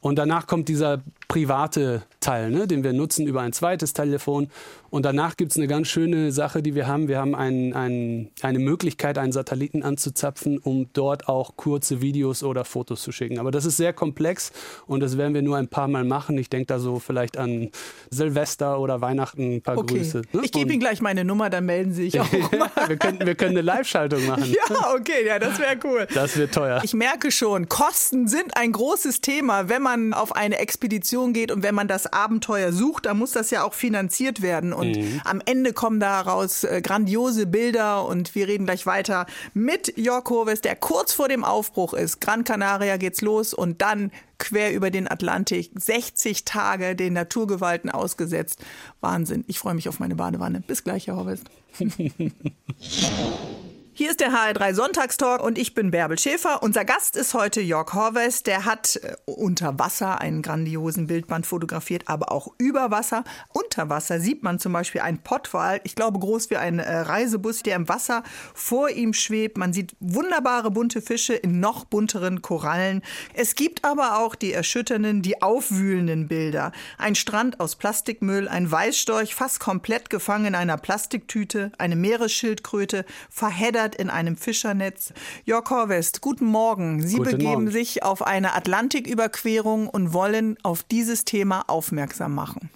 [0.00, 4.50] Und danach kommt dieser private Teil, ne, den wir nutzen über ein zweites Telefon.
[4.90, 7.06] Und danach gibt es eine ganz schöne Sache, die wir haben.
[7.06, 12.64] Wir haben ein, ein, eine Möglichkeit, einen Satelliten anzuzapfen, um dort auch kurze Videos oder
[12.64, 13.38] Fotos zu schicken.
[13.38, 14.50] Aber das ist sehr komplex
[14.88, 16.36] und das werden wir nur ein paar Mal machen.
[16.36, 17.70] Ich denke da so vielleicht an
[18.10, 19.98] Silvester oder Weihnachten ein paar okay.
[19.98, 20.22] Grüße.
[20.32, 20.40] Ne?
[20.42, 22.70] Ich gebe Ihnen gleich meine Nummer, dann melden Sie sich auch mal.
[22.88, 24.52] wir, können, wir können eine Live-Schaltung machen.
[24.52, 26.08] Ja, okay, ja, das wäre cool.
[26.12, 26.80] Das wird teuer.
[26.82, 31.62] Ich merke schon, Kosten sind ein großes Thema, wenn man auf eine Expedition geht und
[31.62, 34.72] wenn man das Abenteuer sucht, dann muss das ja auch finanziert werden.
[34.72, 35.20] Und mhm.
[35.24, 40.60] am Ende kommen daraus äh, grandiose Bilder und wir reden gleich weiter mit Jörg Hoves,
[40.60, 42.20] der kurz vor dem Aufbruch ist.
[42.20, 48.58] Gran Canaria geht's los und dann quer über den Atlantik, 60 Tage den Naturgewalten ausgesetzt.
[49.00, 49.44] Wahnsinn.
[49.46, 50.62] Ich freue mich auf meine Badewanne.
[50.66, 51.44] Bis gleich, Herr Horvest.
[54.00, 56.62] Hier ist der HR3 Sonntagstalk und ich bin Bärbel Schäfer.
[56.62, 58.42] Unser Gast ist heute Jörg Horves.
[58.42, 63.24] Der hat äh, unter Wasser einen grandiosen Bildband fotografiert, aber auch über Wasser.
[63.52, 67.62] Unter Wasser sieht man zum Beispiel einen Pottwal, ich glaube groß wie ein äh, Reisebus,
[67.62, 68.22] der im Wasser
[68.54, 69.58] vor ihm schwebt.
[69.58, 73.02] Man sieht wunderbare bunte Fische in noch bunteren Korallen.
[73.34, 76.72] Es gibt aber auch die erschütternden, die aufwühlenden Bilder.
[76.96, 83.89] Ein Strand aus Plastikmüll, ein Weißstorch fast komplett gefangen in einer Plastiktüte, eine Meeresschildkröte, verheddert
[83.90, 85.12] verheddert in einem Fischernetz.
[85.44, 87.02] Jörg Horvest, guten Morgen.
[87.02, 87.70] Sie guten begeben Morgen.
[87.70, 92.70] sich auf eine Atlantiküberquerung und wollen auf dieses Thema aufmerksam machen.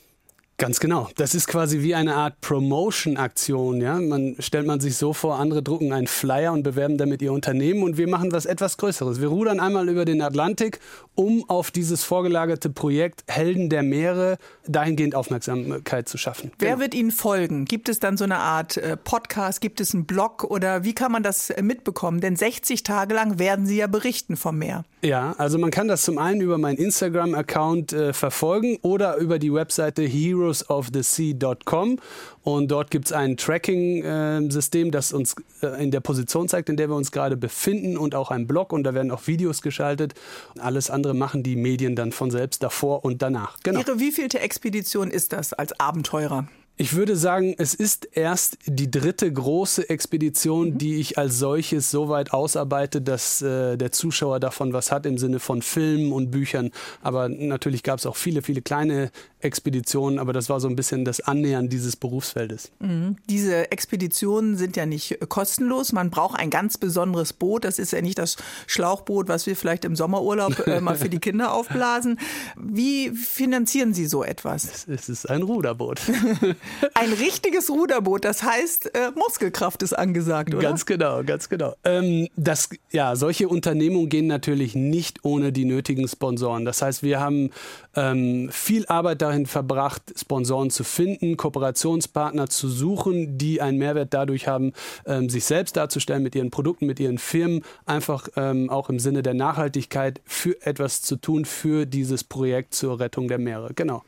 [0.57, 1.09] Ganz genau.
[1.17, 3.81] Das ist quasi wie eine Art Promotion-Aktion.
[3.81, 4.01] Ja?
[4.01, 7.83] Man stellt man sich so vor, andere drucken einen Flyer und bewerben damit ihr Unternehmen
[7.83, 9.21] und wir machen was etwas Größeres.
[9.21, 10.79] Wir rudern einmal über den Atlantik,
[11.15, 16.51] um auf dieses vorgelagerte Projekt Helden der Meere dahingehend Aufmerksamkeit zu schaffen.
[16.59, 16.81] Wer genau.
[16.81, 17.65] wird Ihnen folgen?
[17.65, 19.61] Gibt es dann so eine Art äh, Podcast?
[19.61, 22.21] Gibt es einen Blog oder wie kann man das äh, mitbekommen?
[22.21, 24.85] Denn 60 Tage lang werden Sie ja berichten vom Meer.
[25.03, 29.53] Ja, also man kann das zum einen über meinen Instagram-Account äh, verfolgen oder über die
[29.53, 31.99] Webseite heroesofthesea.com
[32.45, 36.91] und dort gibt es ein Tracking-System, das uns äh, in der Position zeigt, in der
[36.91, 40.15] wir uns gerade befinden und auch ein Blog und da werden auch Videos geschaltet.
[40.59, 43.59] Alles andere machen die Medien dann von selbst davor und danach.
[43.63, 43.81] Genau.
[43.81, 46.47] Ihre wievielte Expedition ist das als Abenteurer?
[46.77, 50.79] Ich würde sagen, es ist erst die dritte große Expedition, mhm.
[50.79, 55.17] die ich als solches so weit ausarbeite, dass äh, der Zuschauer davon was hat im
[55.17, 56.73] Sinne von Filmen und Büchern.
[57.01, 59.13] Aber natürlich gab es auch viele, viele kleine
[59.45, 62.73] Expeditionen, aber das war so ein bisschen das Annähern dieses Berufsfeldes.
[62.81, 63.17] Mhm.
[63.29, 65.93] Diese Expeditionen sind ja nicht kostenlos.
[65.93, 67.65] Man braucht ein ganz besonderes Boot.
[67.65, 71.19] Das ist ja nicht das Schlauchboot, was wir vielleicht im Sommerurlaub äh, mal für die
[71.19, 72.19] Kinder aufblasen.
[72.57, 74.87] Wie finanzieren Sie so etwas?
[74.89, 76.01] Es ist ein Ruderboot.
[76.95, 78.25] ein richtiges Ruderboot.
[78.25, 80.63] Das heißt, äh, Muskelkraft ist angesagt, oder?
[80.63, 81.75] Ganz genau, ganz genau.
[81.85, 86.65] Ähm, das, ja, solche Unternehmungen gehen natürlich nicht ohne die nötigen Sponsoren.
[86.65, 87.51] Das heißt, wir haben
[87.97, 94.49] ähm, viel Arbeit darin verbracht, Sponsoren zu finden, Kooperationspartner zu suchen, die einen Mehrwert dadurch
[94.49, 94.73] haben,
[95.07, 99.23] ähm, sich selbst darzustellen mit ihren Produkten, mit ihren Firmen, einfach ähm, auch im Sinne
[99.23, 103.73] der Nachhaltigkeit für etwas zu tun für dieses Projekt zur Rettung der Meere.
[103.75, 104.03] Genau.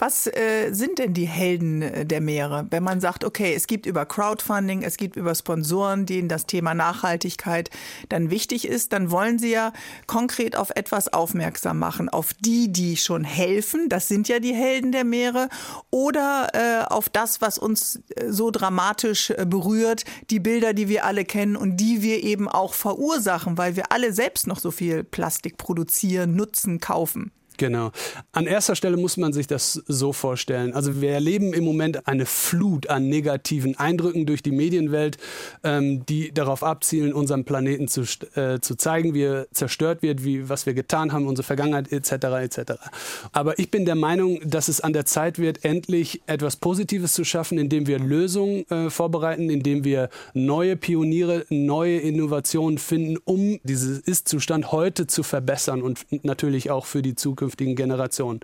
[0.00, 2.66] Was äh, sind denn die Helden äh, der Meere?
[2.70, 6.72] Wenn man sagt, okay, es gibt über Crowdfunding, es gibt über Sponsoren, denen das Thema
[6.72, 7.68] Nachhaltigkeit
[8.08, 9.74] dann wichtig ist, dann wollen sie ja
[10.06, 14.92] konkret auf etwas aufmerksam machen, auf die, die schon helfen, das sind ja die Helden
[14.92, 15.48] der Meere,
[15.90, 21.04] oder äh, auf das, was uns äh, so dramatisch äh, berührt, die Bilder, die wir
[21.04, 25.04] alle kennen und die wir eben auch verursachen, weil wir alle selbst noch so viel
[25.04, 27.32] Plastik produzieren, nutzen, kaufen.
[27.60, 27.90] Genau.
[28.32, 30.72] An erster Stelle muss man sich das so vorstellen.
[30.72, 35.18] Also wir erleben im Moment eine Flut an negativen Eindrücken durch die Medienwelt,
[35.62, 40.48] ähm, die darauf abzielen, unseren Planeten zu, äh, zu zeigen, wie er zerstört wird, wie,
[40.48, 42.12] was wir getan haben, unsere Vergangenheit etc.
[42.40, 42.72] etc.
[43.32, 47.24] Aber ich bin der Meinung, dass es an der Zeit wird, endlich etwas Positives zu
[47.24, 54.00] schaffen, indem wir Lösungen äh, vorbereiten, indem wir neue Pioniere, neue Innovationen finden, um diesen
[54.00, 58.40] Ist-Zustand heute zu verbessern und natürlich auch für die Zukunft zukünftigen Generationen.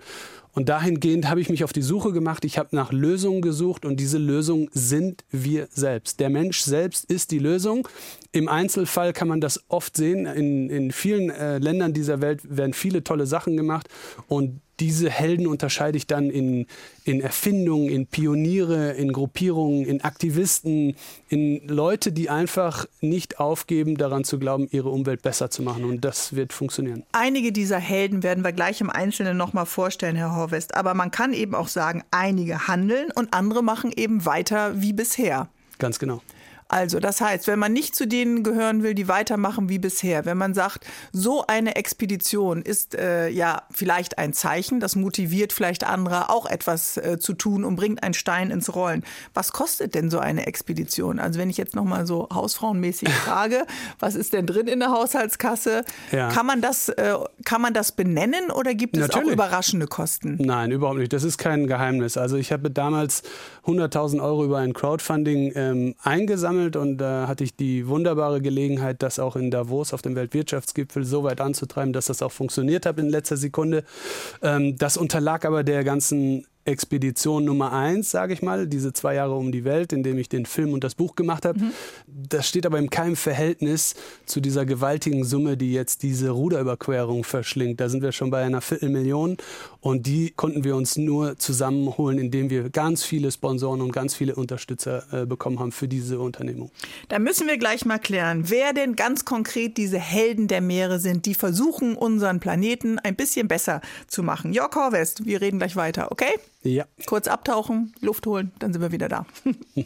[0.53, 2.43] Und dahingehend habe ich mich auf die Suche gemacht.
[2.43, 6.19] Ich habe nach Lösungen gesucht und diese Lösungen sind wir selbst.
[6.19, 7.87] Der Mensch selbst ist die Lösung.
[8.31, 10.25] Im Einzelfall kann man das oft sehen.
[10.25, 13.87] In, in vielen äh, Ländern dieser Welt werden viele tolle Sachen gemacht
[14.27, 16.67] und diese Helden unterscheide ich dann in,
[17.03, 20.95] in Erfindungen, in Pioniere, in Gruppierungen, in Aktivisten,
[21.29, 25.83] in Leute, die einfach nicht aufgeben, daran zu glauben, ihre Umwelt besser zu machen.
[25.83, 27.03] Und das wird funktionieren.
[27.11, 30.75] Einige dieser Helden werden wir gleich im Einzelnen nochmal vorstellen, Herr Horvest.
[30.75, 35.49] Aber man kann eben auch sagen, einige handeln und andere machen eben weiter wie bisher.
[35.79, 36.21] Ganz genau.
[36.69, 40.37] Also das heißt, wenn man nicht zu denen gehören will, die weitermachen wie bisher, wenn
[40.37, 46.29] man sagt, so eine Expedition ist äh, ja vielleicht ein Zeichen, das motiviert vielleicht andere
[46.29, 49.03] auch etwas äh, zu tun und bringt einen Stein ins Rollen.
[49.33, 51.19] Was kostet denn so eine Expedition?
[51.19, 53.65] Also wenn ich jetzt noch mal so hausfrauenmäßig frage,
[53.99, 55.85] was ist denn drin in der Haushaltskasse?
[56.11, 56.29] Ja.
[56.29, 59.27] Kann man das äh, kann man das benennen oder gibt es Natürlich.
[59.29, 60.37] auch überraschende Kosten?
[60.39, 61.13] Nein, überhaupt nicht.
[61.13, 62.17] Das ist kein Geheimnis.
[62.17, 63.23] Also ich habe damals
[63.65, 69.01] 100.000 Euro über ein Crowdfunding ähm, eingesammelt gesammelt und da hatte ich die wunderbare Gelegenheit,
[69.03, 72.99] das auch in Davos auf dem Weltwirtschaftsgipfel so weit anzutreiben, dass das auch funktioniert hat
[72.99, 73.83] in letzter Sekunde.
[74.41, 79.35] Ähm, das unterlag aber der ganzen Expedition Nummer eins, sage ich mal, diese zwei Jahre
[79.35, 81.59] um die Welt, in dem ich den Film und das Buch gemacht habe.
[81.59, 81.71] Mhm.
[82.07, 87.79] Das steht aber in keinem Verhältnis zu dieser gewaltigen Summe, die jetzt diese Ruderüberquerung verschlingt.
[87.79, 89.37] Da sind wir schon bei einer Viertelmillion
[89.79, 94.35] und die konnten wir uns nur zusammenholen, indem wir ganz viele Sponsoren und ganz viele
[94.35, 96.71] Unterstützer äh, bekommen haben für diese Unternehmung.
[97.07, 101.25] Da müssen wir gleich mal klären, wer denn ganz konkret diese Helden der Meere sind,
[101.25, 104.53] die versuchen, unseren Planeten ein bisschen besser zu machen.
[104.53, 106.37] Jörg Horvest, wir reden gleich weiter, okay?
[106.63, 106.85] Ja.
[107.05, 109.25] Kurz abtauchen, Luft holen, dann sind wir wieder da.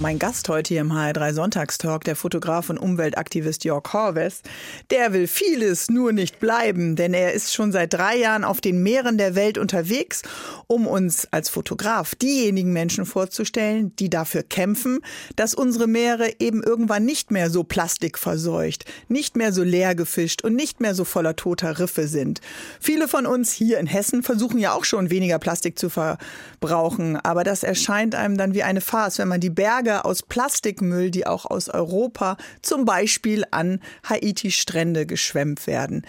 [0.00, 4.42] Mein Gast heute hier im HR3 Sonntagstalk, der Fotograf und Umweltaktivist Jörg Horves,
[4.90, 8.82] der will vieles nur nicht bleiben, denn er ist schon seit drei Jahren auf den
[8.82, 10.22] Meeren der Welt unterwegs,
[10.66, 14.98] um uns als Fotograf diejenigen Menschen vorzustellen, die dafür kämpfen,
[15.36, 20.56] dass unsere Meere eben irgendwann nicht mehr so plastikverseucht, nicht mehr so leer gefischt und
[20.56, 22.40] nicht mehr so voller toter Riffe sind.
[22.80, 27.44] Viele von uns hier in Hessen versuchen ja auch schon weniger Plastik zu verbrauchen, aber
[27.44, 31.26] das erscheint einem dann wie eine Farce, wenn man die Berge Berge aus Plastikmüll, die
[31.26, 36.06] auch aus Europa zum Beispiel an Haitis Strände geschwemmt werden.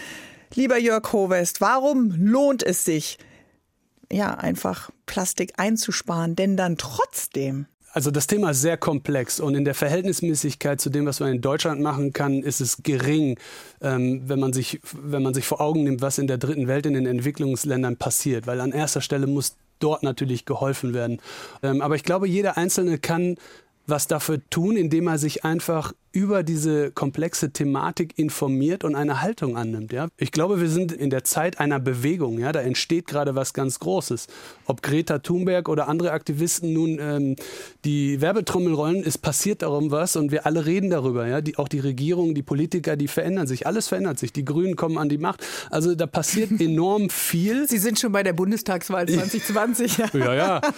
[0.53, 3.17] Lieber Jörg Hovest, warum lohnt es sich,
[4.11, 9.63] ja, einfach Plastik einzusparen, denn dann trotzdem also das Thema ist sehr komplex und in
[9.63, 13.39] der Verhältnismäßigkeit zu dem, was man in Deutschland machen kann, ist es gering,
[13.79, 16.85] ähm, wenn, man sich, wenn man sich vor Augen nimmt, was in der dritten Welt,
[16.85, 18.47] in den Entwicklungsländern passiert.
[18.47, 21.21] Weil an erster Stelle muss dort natürlich geholfen werden.
[21.63, 23.37] Ähm, aber ich glaube, jeder Einzelne kann
[23.87, 29.57] was dafür tun, indem er sich einfach über diese komplexe Thematik informiert und eine Haltung
[29.57, 29.91] annimmt.
[29.91, 30.07] Ja?
[30.17, 32.39] Ich glaube, wir sind in der Zeit einer Bewegung.
[32.39, 32.53] Ja?
[32.53, 34.27] Da entsteht gerade was ganz Großes.
[34.65, 37.35] Ob Greta Thunberg oder andere Aktivisten nun ähm,
[37.83, 41.27] die Werbetrommel rollen, es passiert darum was und wir alle reden darüber.
[41.27, 41.41] Ja?
[41.41, 43.67] Die, auch die Regierung, die Politiker, die verändern sich.
[43.67, 44.31] Alles verändert sich.
[44.31, 45.45] Die Grünen kommen an die Macht.
[45.69, 47.67] Also da passiert enorm viel.
[47.67, 49.97] Sie sind schon bei der Bundestagswahl 2020.
[49.97, 50.33] Ja, ja.
[50.33, 50.61] ja.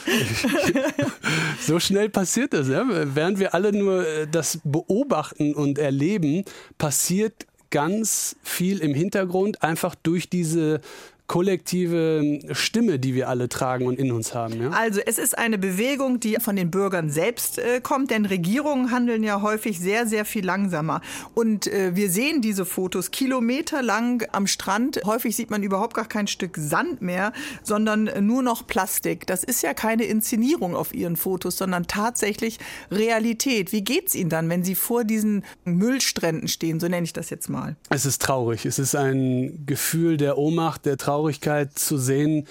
[1.62, 2.70] so schnell passiert das.
[2.70, 2.88] Ja?
[3.16, 6.44] Während wir alle nur äh, das beobachten, beobachten und erleben,
[6.78, 10.80] passiert ganz viel im Hintergrund, einfach durch diese
[11.28, 14.62] kollektive Stimme, die wir alle tragen und in uns haben.
[14.62, 14.70] Ja?
[14.70, 19.24] Also es ist eine Bewegung, die von den Bürgern selbst äh, kommt, denn Regierungen handeln
[19.24, 21.02] ja häufig sehr, sehr viel langsamer.
[21.36, 25.02] Und äh, wir sehen diese Fotos kilometerlang am Strand.
[25.06, 29.28] Häufig sieht man überhaupt gar kein Stück Sand mehr, sondern nur noch Plastik.
[29.28, 32.58] Das ist ja keine Inszenierung auf Ihren Fotos, sondern tatsächlich
[32.90, 33.74] Realität.
[33.74, 36.80] Wie geht es Ihnen dann, wenn Sie vor diesen Müllstränden stehen?
[36.80, 37.76] So nenne ich das jetzt mal.
[37.90, 38.66] Es ist traurig.
[38.66, 42.47] Es ist ein Gefühl der Ohnmacht, der Traurigkeit Traurigkeit zu sehen,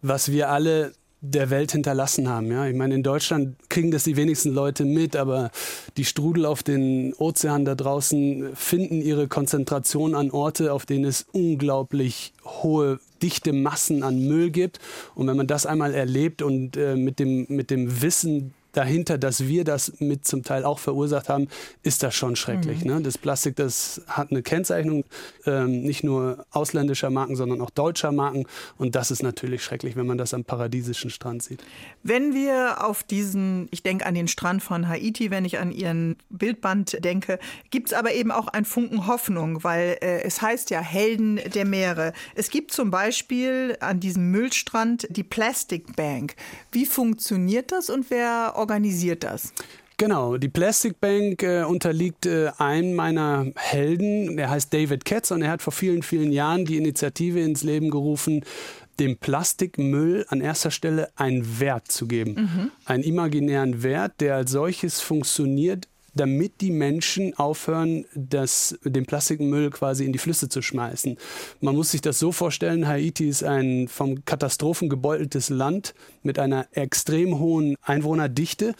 [0.00, 2.52] was wir alle der Welt hinterlassen haben.
[2.52, 2.66] Ja?
[2.68, 5.50] Ich meine, in Deutschland kriegen das die wenigsten Leute mit, aber
[5.96, 11.26] die Strudel auf den Ozeanen da draußen finden ihre Konzentration an Orte, auf denen es
[11.32, 14.78] unglaublich hohe, dichte Massen an Müll gibt.
[15.16, 19.46] Und wenn man das einmal erlebt und äh, mit, dem, mit dem Wissen dahinter, dass
[19.46, 21.48] wir das mit zum Teil auch verursacht haben,
[21.82, 22.84] ist das schon schrecklich.
[22.84, 22.90] Mhm.
[22.90, 23.02] Ne?
[23.02, 25.04] Das Plastik, das hat eine Kennzeichnung,
[25.46, 28.46] ähm, nicht nur ausländischer Marken, sondern auch deutscher Marken.
[28.76, 31.62] Und das ist natürlich schrecklich, wenn man das am paradiesischen Strand sieht.
[32.02, 36.16] Wenn wir auf diesen, ich denke an den Strand von Haiti, wenn ich an Ihren
[36.30, 37.38] Bildband denke,
[37.70, 41.64] gibt es aber eben auch ein Funken Hoffnung, weil äh, es heißt ja Helden der
[41.64, 42.12] Meere.
[42.34, 46.34] Es gibt zum Beispiel an diesem Müllstrand die Plastic Bank.
[46.72, 49.52] Wie funktioniert das und wer organisiert das?
[49.96, 55.42] Genau, die Plastic Bank äh, unterliegt äh, einem meiner Helden, der heißt David Katz und
[55.42, 58.44] er hat vor vielen, vielen Jahren die Initiative ins Leben gerufen,
[58.98, 62.34] dem Plastikmüll an erster Stelle einen Wert zu geben.
[62.34, 62.70] Mhm.
[62.86, 70.04] Einen imaginären Wert, der als solches funktioniert, damit die Menschen aufhören, das, den Plastikmüll quasi
[70.04, 71.16] in die Flüsse zu schmeißen.
[71.60, 76.66] Man muss sich das so vorstellen, Haiti ist ein vom Katastrophen gebeuteltes Land mit einer
[76.72, 78.74] extrem hohen Einwohnerdichte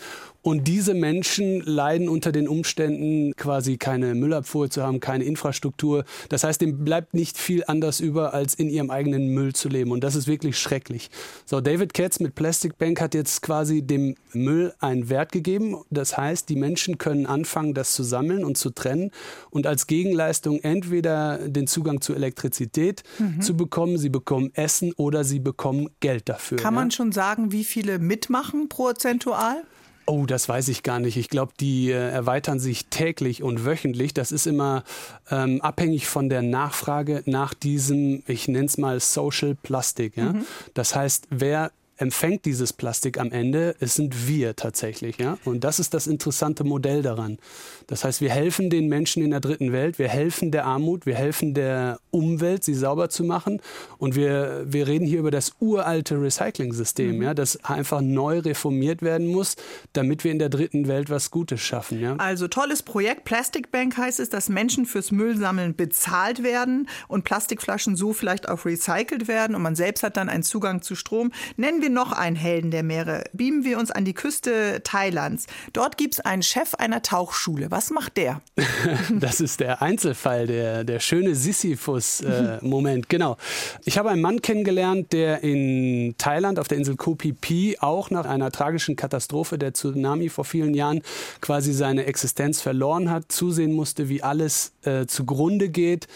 [0.44, 6.04] und diese Menschen leiden unter den Umständen, quasi keine Müllabfuhr zu haben, keine Infrastruktur.
[6.28, 9.90] Das heißt, dem bleibt nicht viel anders über, als in ihrem eigenen Müll zu leben.
[9.90, 11.08] Und das ist wirklich schrecklich.
[11.46, 15.78] So, David Katz mit Plastic Bank hat jetzt quasi dem Müll einen Wert gegeben.
[15.88, 19.12] Das heißt, die Menschen können anfangen, das zu sammeln und zu trennen
[19.48, 23.40] und als Gegenleistung entweder den Zugang zu Elektrizität mhm.
[23.40, 26.58] zu bekommen, sie bekommen Essen oder sie bekommen Geld dafür.
[26.58, 29.62] Kann man schon sagen, wie viele mitmachen prozentual?
[30.06, 31.16] Oh, das weiß ich gar nicht.
[31.16, 34.12] Ich glaube, die äh, erweitern sich täglich und wöchentlich.
[34.12, 34.84] Das ist immer
[35.30, 40.16] ähm, abhängig von der Nachfrage nach diesem, ich nenne es mal Social Plastik.
[40.16, 40.32] Ja?
[40.32, 40.46] Mhm.
[40.74, 45.18] Das heißt, wer empfängt dieses Plastik am Ende, es sind wir tatsächlich.
[45.18, 45.38] Ja?
[45.44, 47.38] Und das ist das interessante Modell daran.
[47.86, 51.14] Das heißt, wir helfen den Menschen in der dritten Welt, wir helfen der Armut, wir
[51.14, 53.60] helfen der Umwelt, sie sauber zu machen.
[53.98, 57.22] Und wir, wir reden hier über das uralte Recycling-System, mhm.
[57.22, 59.56] ja, das einfach neu reformiert werden muss,
[59.92, 62.00] damit wir in der dritten Welt was Gutes schaffen.
[62.00, 62.16] Ja?
[62.16, 63.24] Also tolles Projekt.
[63.24, 68.64] Plastic Bank heißt es, dass Menschen fürs Müllsammeln bezahlt werden und Plastikflaschen so vielleicht auch
[68.64, 71.32] recycelt werden und man selbst hat dann einen Zugang zu Strom.
[71.56, 73.24] Nennen wir noch einen Helden der Meere.
[73.32, 75.46] Beamen wir uns an die Küste Thailands.
[75.72, 77.70] Dort gibt es einen Chef einer Tauchschule.
[77.74, 78.40] Was macht der?
[79.18, 83.06] das ist der Einzelfall, der, der schöne Sisyphus-Moment.
[83.06, 83.36] Äh, genau.
[83.84, 88.10] Ich habe einen Mann kennengelernt, der in Thailand auf der Insel Koh Phi Phi auch
[88.10, 91.02] nach einer tragischen Katastrophe, der Tsunami vor vielen Jahren,
[91.40, 96.06] quasi seine Existenz verloren hat, zusehen musste, wie alles äh, zugrunde geht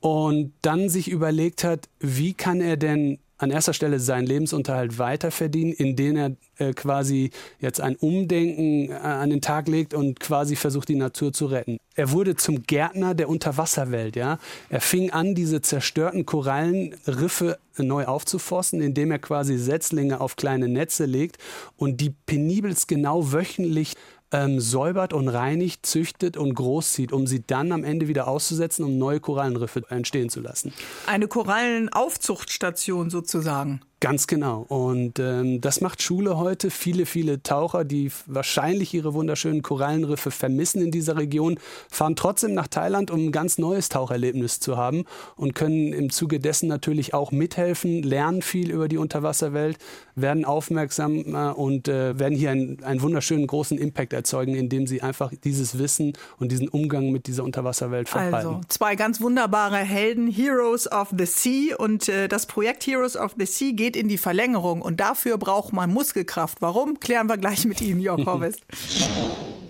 [0.00, 5.30] und dann sich überlegt hat, wie kann er denn an erster Stelle seinen Lebensunterhalt weiter
[5.30, 7.30] verdienen, indem er äh, quasi
[7.60, 11.78] jetzt ein Umdenken äh, an den Tag legt und quasi versucht, die Natur zu retten.
[11.94, 14.16] Er wurde zum Gärtner der Unterwasserwelt.
[14.16, 14.38] Ja?
[14.70, 21.04] Er fing an, diese zerstörten Korallenriffe neu aufzuforsten, indem er quasi Setzlinge auf kleine Netze
[21.04, 21.38] legt
[21.76, 23.94] und die penibelst genau wöchentlich
[24.34, 28.98] ähm, säubert und reinigt, züchtet und großzieht, um sie dann am Ende wieder auszusetzen, um
[28.98, 30.72] neue Korallenriffe entstehen zu lassen.
[31.06, 33.80] Eine Korallenaufzuchtstation sozusagen.
[34.00, 34.66] Ganz genau.
[34.68, 36.70] Und ähm, das macht Schule heute.
[36.70, 41.58] Viele, viele Taucher, die wahrscheinlich ihre wunderschönen Korallenriffe vermissen in dieser Region,
[41.90, 45.04] fahren trotzdem nach Thailand, um ein ganz neues Taucherlebnis zu haben
[45.36, 49.78] und können im Zuge dessen natürlich auch mithelfen, lernen viel über die Unterwasserwelt,
[50.14, 55.32] werden aufmerksamer und äh, werden hier einen, einen wunderschönen großen Impact erzeugen, indem sie einfach
[55.44, 58.34] dieses Wissen und diesen Umgang mit dieser Unterwasserwelt verbreiten.
[58.34, 63.34] Also zwei ganz wunderbare Helden, Heroes of the Sea und äh, das Projekt Heroes of
[63.38, 66.62] the Sea geht geht in die Verlängerung und dafür braucht man Muskelkraft.
[66.62, 67.00] Warum?
[67.00, 68.62] Klären wir gleich mit Ihnen, Jörg Horvest.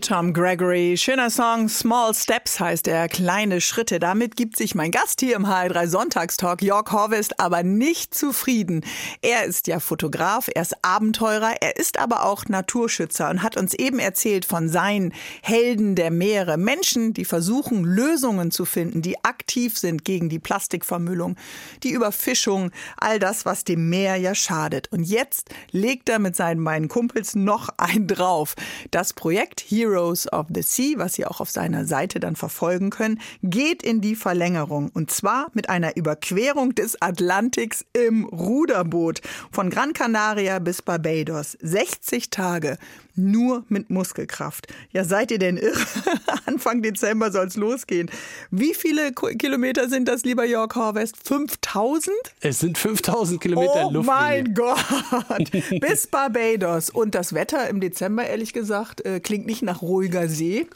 [0.07, 0.99] Tom Gregory.
[0.99, 1.67] Schöner Song.
[1.71, 3.09] Small Steps heißt er.
[3.09, 3.99] Kleine Schritte.
[3.99, 8.85] Damit gibt sich mein Gast hier im HR3 Sonntagstalk, Jörg Horvest, aber nicht zufrieden.
[9.23, 13.73] Er ist ja Fotograf, er ist Abenteurer, er ist aber auch Naturschützer und hat uns
[13.73, 16.59] eben erzählt von seinen Helden der Meere.
[16.59, 21.37] Menschen, die versuchen, Lösungen zu finden, die aktiv sind gegen die Plastikvermüllung,
[21.83, 24.93] die Überfischung, all das, was dem Meer ja schadet.
[24.93, 28.55] Und jetzt legt er mit seinen beiden Kumpels noch ein drauf.
[28.91, 32.91] Das Projekt Hero Heroes of the Sea, was Sie auch auf seiner Seite dann verfolgen
[32.91, 34.91] können, geht in die Verlängerung.
[34.93, 39.21] Und zwar mit einer Überquerung des Atlantiks im Ruderboot.
[39.53, 41.57] Von Gran Canaria bis Barbados.
[41.61, 42.79] 60 Tage
[43.17, 44.67] nur mit Muskelkraft.
[44.91, 45.79] Ja, seid ihr denn irre?
[46.47, 48.11] Anfang Dezember soll es losgehen.
[48.51, 51.17] Wie viele Kilometer sind das, lieber Jörg Horvest?
[51.23, 52.15] 5000?
[52.41, 54.21] Es sind 5000 Kilometer oh Luftlinie.
[54.21, 55.51] mein Gott!
[55.81, 56.91] Bis Barbados.
[56.91, 60.67] Und das Wetter im Dezember, ehrlich gesagt, äh, klingt nicht nach ruhiger See.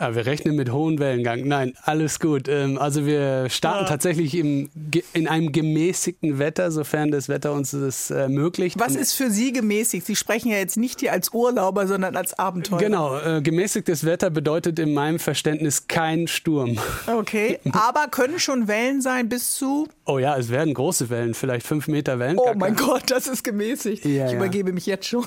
[0.00, 1.46] Ja, ah, wir rechnen mit hohem Wellengang.
[1.46, 2.48] Nein, alles gut.
[2.48, 3.88] Ähm, also wir starten ja.
[3.88, 4.68] tatsächlich im,
[5.12, 8.76] in einem gemäßigten Wetter, sofern das Wetter uns das ermöglicht.
[8.80, 10.04] Was ist für Sie gemäßigt?
[10.04, 12.80] Sie sprechen ja jetzt nicht hier als Urlauber, sondern als Abenteurer.
[12.80, 16.78] Genau, äh, gemäßigtes Wetter bedeutet in meinem Verständnis kein Sturm.
[17.06, 19.86] Okay, aber können schon Wellen sein bis zu?
[20.06, 22.38] Oh ja, es werden große Wellen, vielleicht fünf Meter Wellen.
[22.38, 24.04] Oh mein Gott, das ist gemäßigt.
[24.04, 24.36] Ja, ich ja.
[24.36, 25.26] übergebe mich jetzt schon.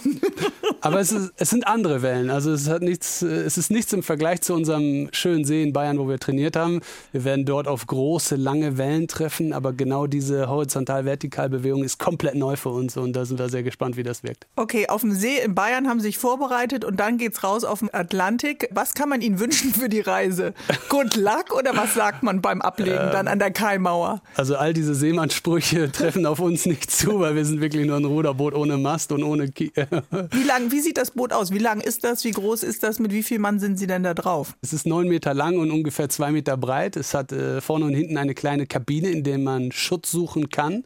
[0.81, 2.29] aber es, ist, es sind andere Wellen.
[2.29, 5.97] Also es hat nichts, es ist nichts im Vergleich zu unserem schönen See in Bayern,
[5.99, 6.81] wo wir trainiert haben.
[7.11, 12.55] Wir werden dort auf große, lange Wellen treffen, aber genau diese Horizontal-Vertikal-Bewegung ist komplett neu
[12.55, 14.47] für uns und da sind wir sehr gespannt, wie das wirkt.
[14.55, 17.79] Okay, auf dem See in Bayern haben Sie sich vorbereitet und dann geht's raus auf
[17.79, 18.67] den Atlantik.
[18.71, 20.53] Was kann man Ihnen wünschen für die Reise?
[20.89, 24.21] Good luck oder was sagt man beim Ablegen ähm, dann an der Kaimauer?
[24.35, 28.05] Also all diese Seemannssprüche treffen auf uns nicht zu, weil wir sind wirklich nur ein
[28.05, 29.71] Ruderboot ohne Mast und ohne Ki
[30.31, 31.51] Wie lang, wie sieht das Boot aus?
[31.51, 32.23] Wie lang ist das?
[32.23, 32.99] Wie groß ist das?
[32.99, 34.46] Mit wie viel Mann sind Sie denn da drauf?
[34.61, 36.95] Es ist neun Meter lang und ungefähr zwei Meter breit.
[36.95, 40.83] Es hat äh, vorne und hinten eine kleine Kabine, in der man Schutz suchen kann.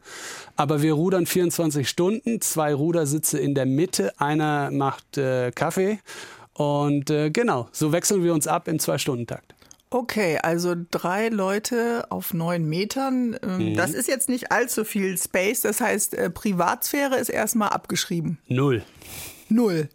[0.56, 5.98] Aber wir rudern 24 Stunden, zwei Rudersitze in der Mitte, einer macht äh, Kaffee.
[6.54, 9.54] Und äh, genau, so wechseln wir uns ab im Zwei-Stunden-Takt.
[9.92, 13.36] Okay, also drei Leute auf neun Metern.
[13.42, 13.76] Ähm, mhm.
[13.76, 15.60] Das ist jetzt nicht allzu viel Space.
[15.60, 18.38] Das heißt, äh, Privatsphäre ist erstmal abgeschrieben.
[18.48, 18.82] Null.
[19.50, 19.90] Null.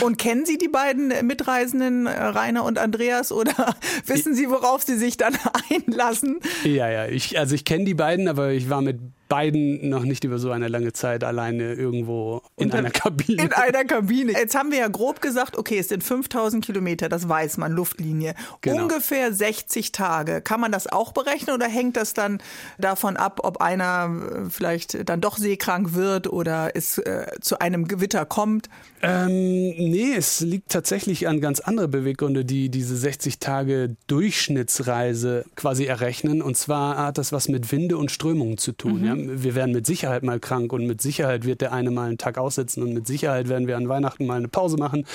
[0.00, 3.74] Und kennen Sie die beiden Mitreisenden, äh, Rainer und Andreas, oder
[4.06, 5.36] wissen Sie, worauf Sie sich dann
[5.70, 6.38] einlassen?
[6.64, 10.24] Ja, ja, ich, also ich kenne die beiden, aber ich war mit beiden noch nicht
[10.24, 13.42] über so eine lange Zeit alleine irgendwo in einer Kabine.
[13.42, 14.32] In einer Kabine.
[14.32, 18.34] Jetzt haben wir ja grob gesagt, okay, es sind 5000 Kilometer, das weiß man, Luftlinie.
[18.62, 18.82] Genau.
[18.82, 20.40] Ungefähr 60 Tage.
[20.40, 22.40] Kann man das auch berechnen oder hängt das dann
[22.78, 27.86] davon ab, ob einer äh, vielleicht dann doch seekrank wird oder es äh, zu einem
[27.86, 28.68] Gewitter kommt?
[29.02, 35.84] Ähm, nee, es liegt tatsächlich an ganz andere Beweggründe, die diese 60 Tage Durchschnittsreise quasi
[35.84, 36.42] errechnen.
[36.42, 39.00] Und zwar hat das was mit Winde und Strömungen zu tun.
[39.00, 39.06] Mhm.
[39.06, 39.17] Ja?
[39.18, 42.38] Wir werden mit Sicherheit mal krank und mit Sicherheit wird der eine mal einen Tag
[42.38, 45.06] aussetzen und mit Sicherheit werden wir an Weihnachten mal eine Pause machen.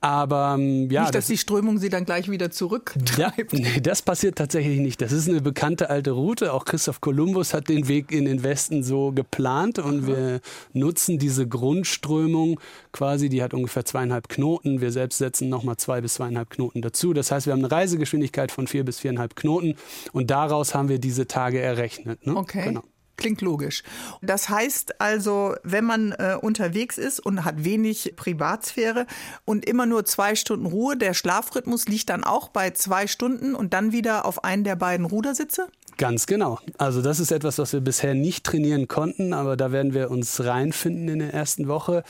[0.00, 1.02] Aber ähm, ja.
[1.02, 3.52] Nicht, dass das, die Strömung sie dann gleich wieder zurücktreibt.
[3.52, 5.00] Ja, nee, das passiert tatsächlich nicht.
[5.00, 6.52] Das ist eine bekannte alte Route.
[6.52, 10.06] Auch Christoph Kolumbus hat den Weg in den Westen so geplant und Aha.
[10.06, 10.40] wir
[10.72, 12.60] nutzen diese Grundströmung
[12.92, 14.80] quasi, die hat ungefähr zweieinhalb Knoten.
[14.80, 17.12] Wir selbst setzen nochmal zwei bis zweieinhalb Knoten dazu.
[17.12, 19.76] Das heißt, wir haben eine Reisegeschwindigkeit von vier bis viereinhalb Knoten
[20.12, 22.26] und daraus haben wir diese Tage errechnet.
[22.26, 22.36] Ne?
[22.36, 22.64] Okay.
[22.64, 22.82] Genau.
[23.20, 23.82] Klingt logisch.
[24.22, 29.06] Das heißt also, wenn man äh, unterwegs ist und hat wenig Privatsphäre
[29.44, 33.74] und immer nur zwei Stunden Ruhe, der Schlafrhythmus liegt dann auch bei zwei Stunden und
[33.74, 35.68] dann wieder auf einen der beiden Rudersitze?
[36.00, 36.58] Ganz genau.
[36.78, 40.42] Also das ist etwas, was wir bisher nicht trainieren konnten, aber da werden wir uns
[40.42, 42.04] reinfinden in der ersten Woche.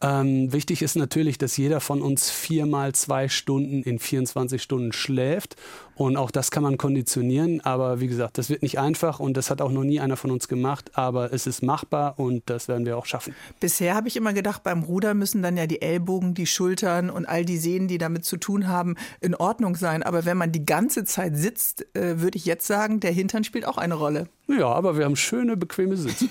[0.00, 5.56] Ähm, wichtig ist natürlich, dass jeder von uns viermal zwei Stunden in 24 Stunden schläft
[5.96, 9.50] und auch das kann man konditionieren, aber wie gesagt, das wird nicht einfach und das
[9.50, 12.84] hat auch noch nie einer von uns gemacht, aber es ist machbar und das werden
[12.84, 13.34] wir auch schaffen.
[13.60, 17.26] Bisher habe ich immer gedacht, beim Ruder müssen dann ja die Ellbogen, die Schultern und
[17.26, 20.02] all die Sehnen, die damit zu tun haben, in Ordnung sein.
[20.02, 23.66] Aber wenn man die ganze Zeit sitzt, äh, würde ich jetzt sagen, der Hintern spielt
[23.66, 24.28] auch eine Rolle.
[24.46, 26.28] Ja, aber wir haben schöne, bequeme Sitze.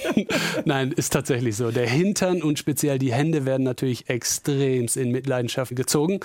[0.64, 1.70] Nein, ist tatsächlich so.
[1.70, 6.20] Der Hintern und speziell die Hände werden natürlich extrem in Mitleidenschaft gezogen.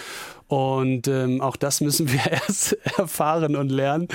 [0.48, 4.08] Und ähm, auch das müssen wir erst erfahren und lernen.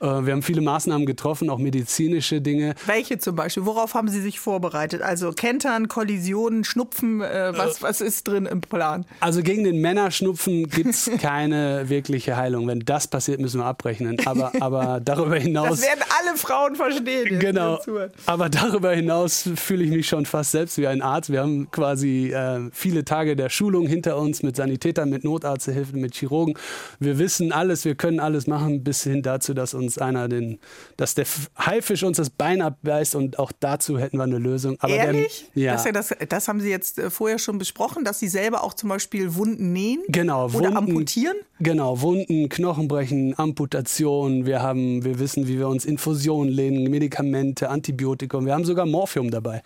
[0.00, 2.74] Äh, wir haben viele Maßnahmen getroffen, auch medizinische Dinge.
[2.84, 3.64] Welche zum Beispiel?
[3.64, 5.00] Worauf haben Sie sich vorbereitet?
[5.00, 9.06] Also Kentern, Kollisionen, Schnupfen, äh, was, äh, was ist drin im Plan?
[9.20, 12.66] Also gegen den Männerschnupfen gibt es keine wirkliche Heilung.
[12.68, 14.18] Wenn das passiert, müssen wir abrechnen.
[14.26, 15.80] Aber, aber darüber hinaus.
[15.80, 17.38] Das werden alle Frauen verstehen.
[17.38, 17.78] Genau.
[18.26, 21.30] Aber darüber hinaus fühle ich mich schon fast selbst wie ein Arzt.
[21.30, 25.96] Wir haben quasi äh, viele Tage der Schulung hinter uns mit Sanitätern, mit Notarzthilfe Hilfe
[25.96, 26.54] mit Chirurgen.
[26.98, 30.58] Wir wissen alles, wir können alles machen, bis hin dazu, dass uns einer den,
[30.96, 31.26] dass der
[31.58, 34.76] Haifisch uns das Bein abbeißt und auch dazu hätten wir eine Lösung.
[34.80, 35.50] Aber Ehrlich?
[35.54, 35.72] Der, ja.
[35.72, 38.88] Das, das, das, haben Sie jetzt äh, vorher schon besprochen, dass Sie selber auch zum
[38.88, 40.02] Beispiel Wunden nähen?
[40.08, 40.46] Genau.
[40.46, 41.36] Oder Wunden, amputieren?
[41.60, 44.46] Genau, Wunden, Knochenbrechen, Amputation.
[44.46, 48.46] Wir haben, wir wissen, wie wir uns Infusionen lehnen, Medikamente, Antibiotikum.
[48.46, 49.62] Wir haben sogar Morphium dabei.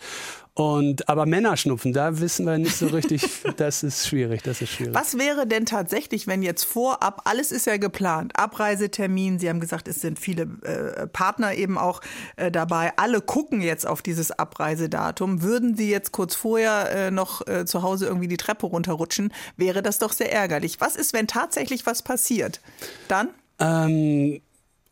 [0.54, 3.24] Und, aber Männerschnupfen, da wissen wir nicht so richtig,
[3.56, 4.94] das ist schwierig, das ist schwierig.
[4.94, 9.88] Was wäre denn tatsächlich, wenn jetzt vorab, alles ist ja geplant, Abreisetermin, Sie haben gesagt,
[9.88, 12.02] es sind viele äh, Partner eben auch
[12.36, 17.46] äh, dabei, alle gucken jetzt auf dieses Abreisedatum, würden Sie jetzt kurz vorher äh, noch
[17.46, 20.82] äh, zu Hause irgendwie die Treppe runterrutschen, wäre das doch sehr ärgerlich.
[20.82, 22.60] Was ist, wenn tatsächlich was passiert?
[23.08, 23.30] Dann?
[23.58, 24.42] Ähm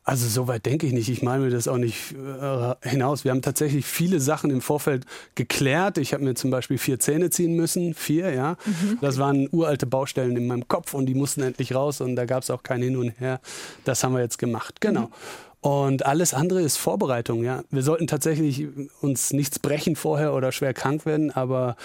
[0.03, 1.09] also soweit denke ich nicht.
[1.09, 3.24] Ich meine mir das auch nicht äh, hinaus.
[3.24, 5.98] Wir haben tatsächlich viele Sachen im Vorfeld geklärt.
[5.98, 7.94] Ich habe mir zum Beispiel vier Zähne ziehen müssen.
[7.94, 8.57] Vier, ja.
[8.64, 8.98] Mhm.
[9.01, 12.42] Das waren uralte Baustellen in meinem Kopf und die mussten endlich raus und da gab
[12.42, 13.40] es auch kein Hin und Her.
[13.84, 14.80] Das haben wir jetzt gemacht.
[14.80, 15.03] Genau.
[15.03, 15.12] Mhm.
[15.61, 17.64] Und alles andere ist Vorbereitung, ja.
[17.70, 18.66] Wir sollten tatsächlich
[19.03, 21.76] uns nichts brechen vorher oder schwer krank werden, aber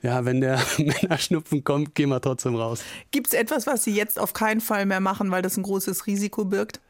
[0.00, 2.80] ja, wenn der Männerschnupfen kommt, gehen wir trotzdem raus.
[3.10, 6.06] Gibt es etwas, was Sie jetzt auf keinen Fall mehr machen, weil das ein großes
[6.06, 6.80] Risiko birgt?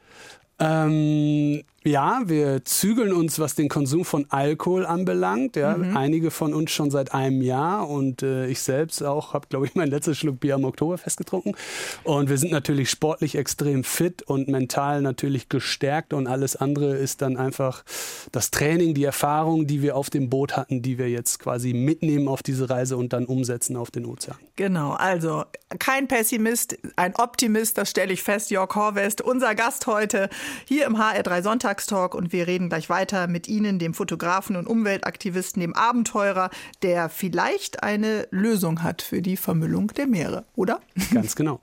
[0.61, 5.55] Ähm, ja, wir zügeln uns, was den Konsum von Alkohol anbelangt.
[5.55, 5.77] Ja.
[5.77, 5.97] Mhm.
[5.97, 9.77] Einige von uns schon seit einem Jahr und äh, ich selbst auch habe, glaube ich,
[9.77, 11.55] mein letztes Schluck Bier am Oktoberfest getrunken.
[12.03, 17.23] Und wir sind natürlich sportlich extrem fit und mental natürlich gestärkt und alles andere ist
[17.23, 17.85] dann einfach
[18.33, 22.27] das Training, die Erfahrung, die wir auf dem Boot hatten, die wir jetzt quasi mitnehmen
[22.27, 24.37] auf diese Reise und dann umsetzen auf den Ozean.
[24.57, 25.45] Genau, also
[25.79, 30.29] kein Pessimist, ein Optimist, das stelle ich fest, Jörg Horvest, unser Gast heute
[30.67, 34.67] hier im HR3 Sonntag Sonntagstalk und wir reden gleich weiter mit Ihnen, dem Fotografen und
[34.67, 36.49] Umweltaktivisten, dem Abenteurer,
[36.83, 40.81] der vielleicht eine Lösung hat für die Vermüllung der Meere, oder?
[41.13, 41.61] Ganz genau.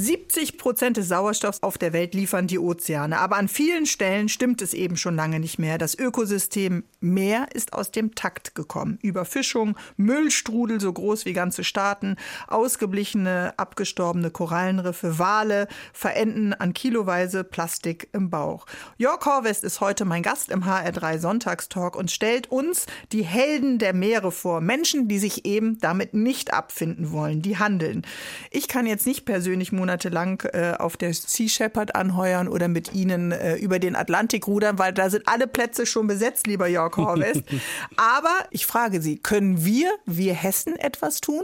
[0.00, 3.18] 70 Prozent des Sauerstoffs auf der Welt liefern die Ozeane.
[3.18, 5.76] Aber an vielen Stellen stimmt es eben schon lange nicht mehr.
[5.76, 8.98] Das Ökosystem Meer ist aus dem Takt gekommen.
[9.02, 18.08] Überfischung, Müllstrudel so groß wie ganze Staaten, ausgeblichene, abgestorbene Korallenriffe, Wale verenden an kiloweise Plastik
[18.12, 18.64] im Bauch.
[18.96, 23.92] Jörg Horvest ist heute mein Gast im HR3 Sonntagstalk und stellt uns die Helden der
[23.92, 24.62] Meere vor.
[24.62, 28.06] Menschen, die sich eben damit nicht abfinden wollen, die handeln.
[28.50, 32.94] Ich kann jetzt nicht persönlich Monate monatelang äh, auf der Sea Shepherd anheuern oder mit
[32.94, 36.96] Ihnen äh, über den Atlantik rudern, weil da sind alle Plätze schon besetzt, lieber Jörg
[36.96, 37.42] Horvest.
[37.96, 41.42] Aber ich frage Sie, können wir, wir Hessen, etwas tun?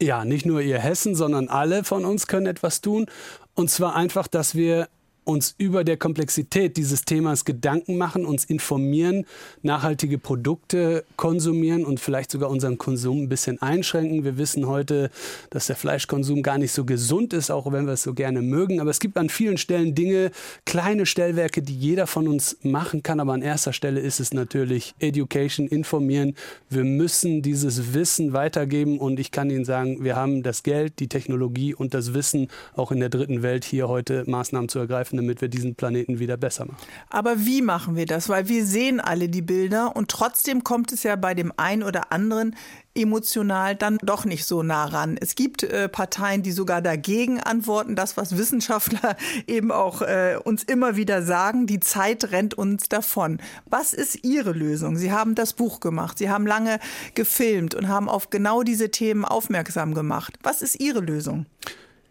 [0.00, 3.06] Ja, nicht nur ihr Hessen, sondern alle von uns können etwas tun.
[3.54, 4.88] Und zwar einfach, dass wir
[5.30, 9.24] uns über der Komplexität dieses Themas Gedanken machen, uns informieren,
[9.62, 14.24] nachhaltige Produkte konsumieren und vielleicht sogar unseren Konsum ein bisschen einschränken.
[14.24, 15.10] Wir wissen heute,
[15.50, 18.80] dass der Fleischkonsum gar nicht so gesund ist, auch wenn wir es so gerne mögen.
[18.80, 20.32] Aber es gibt an vielen Stellen Dinge,
[20.66, 23.20] kleine Stellwerke, die jeder von uns machen kann.
[23.20, 26.34] Aber an erster Stelle ist es natürlich Education, informieren.
[26.68, 31.08] Wir müssen dieses Wissen weitergeben und ich kann Ihnen sagen, wir haben das Geld, die
[31.08, 35.40] Technologie und das Wissen, auch in der dritten Welt hier heute Maßnahmen zu ergreifen damit
[35.40, 36.80] wir diesen Planeten wieder besser machen.
[37.08, 38.28] Aber wie machen wir das?
[38.28, 42.12] Weil wir sehen alle die Bilder und trotzdem kommt es ja bei dem einen oder
[42.12, 42.56] anderen
[42.94, 45.16] emotional dann doch nicht so nah ran.
[45.20, 49.16] Es gibt äh, Parteien, die sogar dagegen antworten, das, was Wissenschaftler
[49.46, 53.38] eben auch äh, uns immer wieder sagen, die Zeit rennt uns davon.
[53.66, 54.96] Was ist Ihre Lösung?
[54.96, 56.80] Sie haben das Buch gemacht, Sie haben lange
[57.14, 60.38] gefilmt und haben auf genau diese Themen aufmerksam gemacht.
[60.42, 61.46] Was ist Ihre Lösung?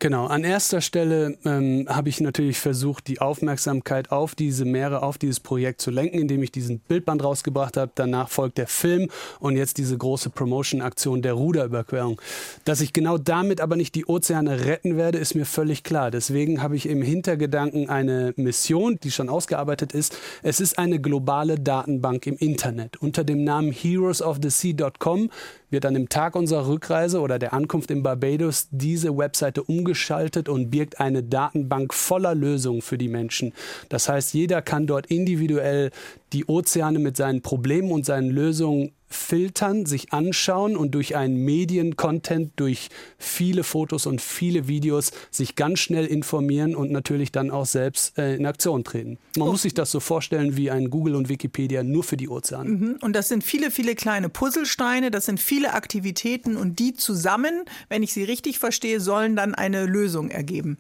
[0.02, 5.18] Genau, an erster Stelle ähm, habe ich natürlich versucht, die Aufmerksamkeit auf diese Meere, auf
[5.18, 7.92] dieses Projekt zu lenken, indem ich diesen Bildband rausgebracht habe.
[7.96, 9.10] Danach folgt der Film
[9.42, 12.22] und jetzt diese große Promotion-Aktion der Ruderüberquerung.
[12.64, 16.12] Dass ich genau damit aber nicht die Ozeane retten werde, ist mir völlig klar.
[16.12, 20.18] Deswegen habe ich im Hintergedanken eine Mission, die schon ausgearbeitet ist.
[20.44, 25.30] Es ist eine globale Datenbank im Internet unter dem Namen heroesofthesea.com
[25.70, 30.70] wird an dem Tag unserer Rückreise oder der Ankunft in Barbados diese Webseite umgeschaltet und
[30.70, 33.54] birgt eine Datenbank voller Lösungen für die Menschen.
[33.90, 35.90] Das heißt, jeder kann dort individuell
[36.34, 42.54] die Ozeane mit seinen Problemen und seinen Lösungen filtern, sich anschauen und durch einen Mediencontent,
[42.58, 48.18] durch viele Fotos und viele Videos sich ganz schnell informieren und natürlich dann auch selbst
[48.20, 49.18] äh, in Aktion treten.
[49.36, 49.52] Man oh.
[49.52, 52.70] muss sich das so vorstellen wie ein Google und Wikipedia nur für die Ozeane.
[52.70, 52.98] Mhm.
[53.02, 58.04] Und das sind viele, viele kleine Puzzlesteine, das sind viele Aktivitäten und die zusammen, wenn
[58.04, 60.78] ich sie richtig verstehe, sollen dann eine Lösung ergeben.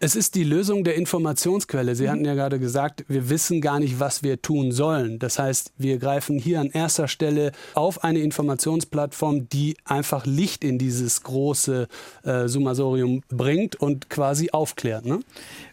[0.00, 1.94] Es ist die Lösung der Informationsquelle.
[1.94, 2.10] Sie mhm.
[2.10, 5.18] hatten ja gerade gesagt, wir wissen gar nicht, was wir tun sollen.
[5.18, 10.78] Das heißt, wir greifen hier an erster Stelle auf eine Informationsplattform, die einfach Licht in
[10.78, 11.88] dieses große
[12.24, 15.06] äh, Summasorium bringt und quasi aufklärt.
[15.06, 15.20] Ne?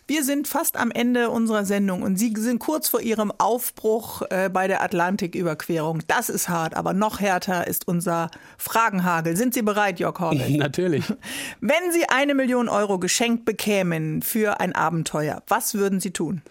[0.07, 4.49] Wir sind fast am Ende unserer Sendung und Sie sind kurz vor Ihrem Aufbruch äh,
[4.49, 6.03] bei der Atlantiküberquerung.
[6.07, 9.37] Das ist hart, aber noch härter ist unser Fragenhagel.
[9.37, 10.49] Sind Sie bereit, Jörg Horvath?
[10.57, 11.05] Natürlich.
[11.61, 16.41] Wenn Sie eine Million Euro geschenkt bekämen für ein Abenteuer, was würden Sie tun?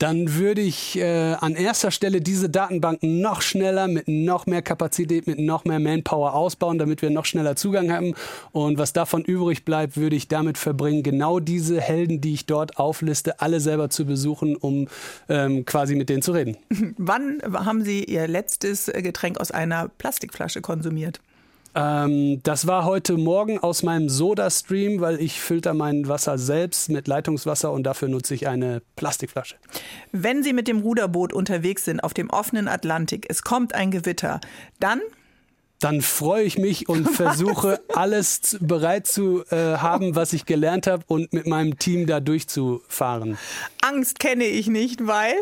[0.00, 5.26] Dann würde ich äh, an erster Stelle diese Datenbanken noch schneller mit noch mehr Kapazität,
[5.26, 8.14] mit noch mehr Manpower ausbauen, damit wir noch schneller Zugang haben.
[8.52, 12.78] Und was davon übrig bleibt, würde ich damit verbringen, genau diese Helden, die ich dort
[12.78, 14.88] aufliste, alle selber zu besuchen, um
[15.28, 16.56] ähm, quasi mit denen zu reden.
[16.96, 21.20] Wann haben Sie Ihr letztes Getränk aus einer Plastikflasche konsumiert?
[21.74, 27.06] Ähm, das war heute Morgen aus meinem Soda-Stream, weil ich filter mein Wasser selbst mit
[27.06, 29.56] Leitungswasser und dafür nutze ich eine Plastikflasche.
[30.12, 34.40] Wenn Sie mit dem Ruderboot unterwegs sind auf dem offenen Atlantik, es kommt ein Gewitter,
[34.80, 35.00] dann
[35.80, 41.04] dann freue ich mich und versuche alles bereit zu äh, haben, was ich gelernt habe
[41.06, 43.38] und mit meinem Team da durchzufahren.
[43.80, 45.34] Angst kenne ich nicht, weil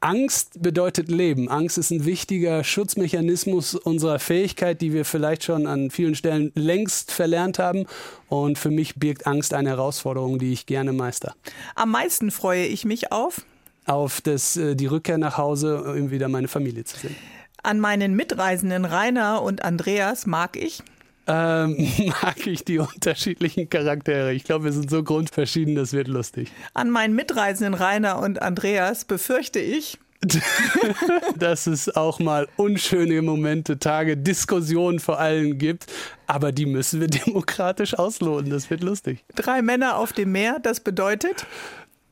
[0.00, 1.48] Angst bedeutet Leben.
[1.48, 7.10] Angst ist ein wichtiger Schutzmechanismus unserer Fähigkeit, die wir vielleicht schon an vielen Stellen längst
[7.10, 7.86] verlernt haben.
[8.28, 11.34] Und für mich birgt Angst eine Herausforderung, die ich gerne meister.
[11.74, 13.42] Am meisten freue ich mich auf?
[13.86, 17.16] Auf das, äh, die Rückkehr nach Hause, um wieder meine Familie zu sehen.
[17.62, 20.82] An meinen Mitreisenden Rainer und Andreas mag ich?
[21.26, 21.76] Ähm,
[22.22, 24.32] mag ich die unterschiedlichen Charaktere.
[24.32, 26.50] Ich glaube, wir sind so grundverschieden, das wird lustig.
[26.74, 29.98] An meinen Mitreisenden Rainer und Andreas befürchte ich,
[31.36, 35.86] dass es auch mal unschöne Momente, Tage, Diskussionen vor allem gibt.
[36.26, 38.50] Aber die müssen wir demokratisch ausloten.
[38.50, 39.24] Das wird lustig.
[39.34, 41.46] Drei Männer auf dem Meer, das bedeutet?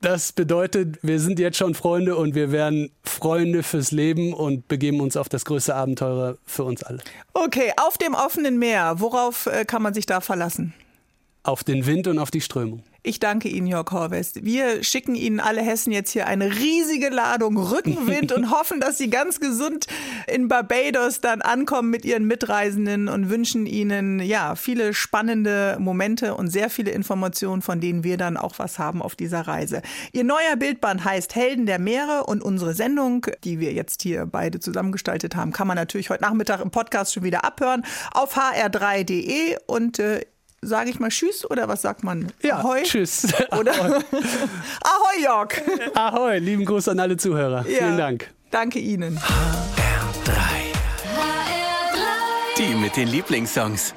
[0.04, 5.00] Das bedeutet, wir sind jetzt schon Freunde und wir werden Freunde fürs Leben und begeben
[5.00, 6.98] uns auf das größte Abenteuer für uns alle.
[7.32, 10.74] Okay, auf dem offenen Meer, worauf äh, kann man sich da verlassen?
[11.42, 12.82] Auf den Wind und auf die Strömung.
[13.06, 14.46] Ich danke Ihnen, Jörg Horvest.
[14.46, 19.10] Wir schicken Ihnen alle Hessen jetzt hier eine riesige Ladung Rückenwind und hoffen, dass Sie
[19.10, 19.86] ganz gesund
[20.26, 26.48] in Barbados dann ankommen mit Ihren Mitreisenden und wünschen Ihnen ja viele spannende Momente und
[26.48, 29.82] sehr viele Informationen, von denen wir dann auch was haben auf dieser Reise.
[30.12, 34.60] Ihr neuer Bildband heißt Helden der Meere und unsere Sendung, die wir jetzt hier beide
[34.60, 39.98] zusammengestaltet haben, kann man natürlich heute Nachmittag im Podcast schon wieder abhören auf hr3.de und
[39.98, 40.22] äh,
[40.66, 42.32] sage ich mal Tschüss oder was sagt man?
[42.42, 42.82] Ja, Ahoi?
[42.82, 43.26] Tschüss.
[43.58, 43.72] Oder?
[44.82, 45.54] Ahoi, Jörg.
[45.94, 47.64] Ahoi, lieben Gruß an alle Zuhörer.
[47.68, 48.30] Ja, Vielen Dank.
[48.50, 49.18] Danke Ihnen.
[49.18, 50.30] HR3.
[51.16, 52.58] HR3.
[52.58, 53.94] Die mit den Lieblingssongs.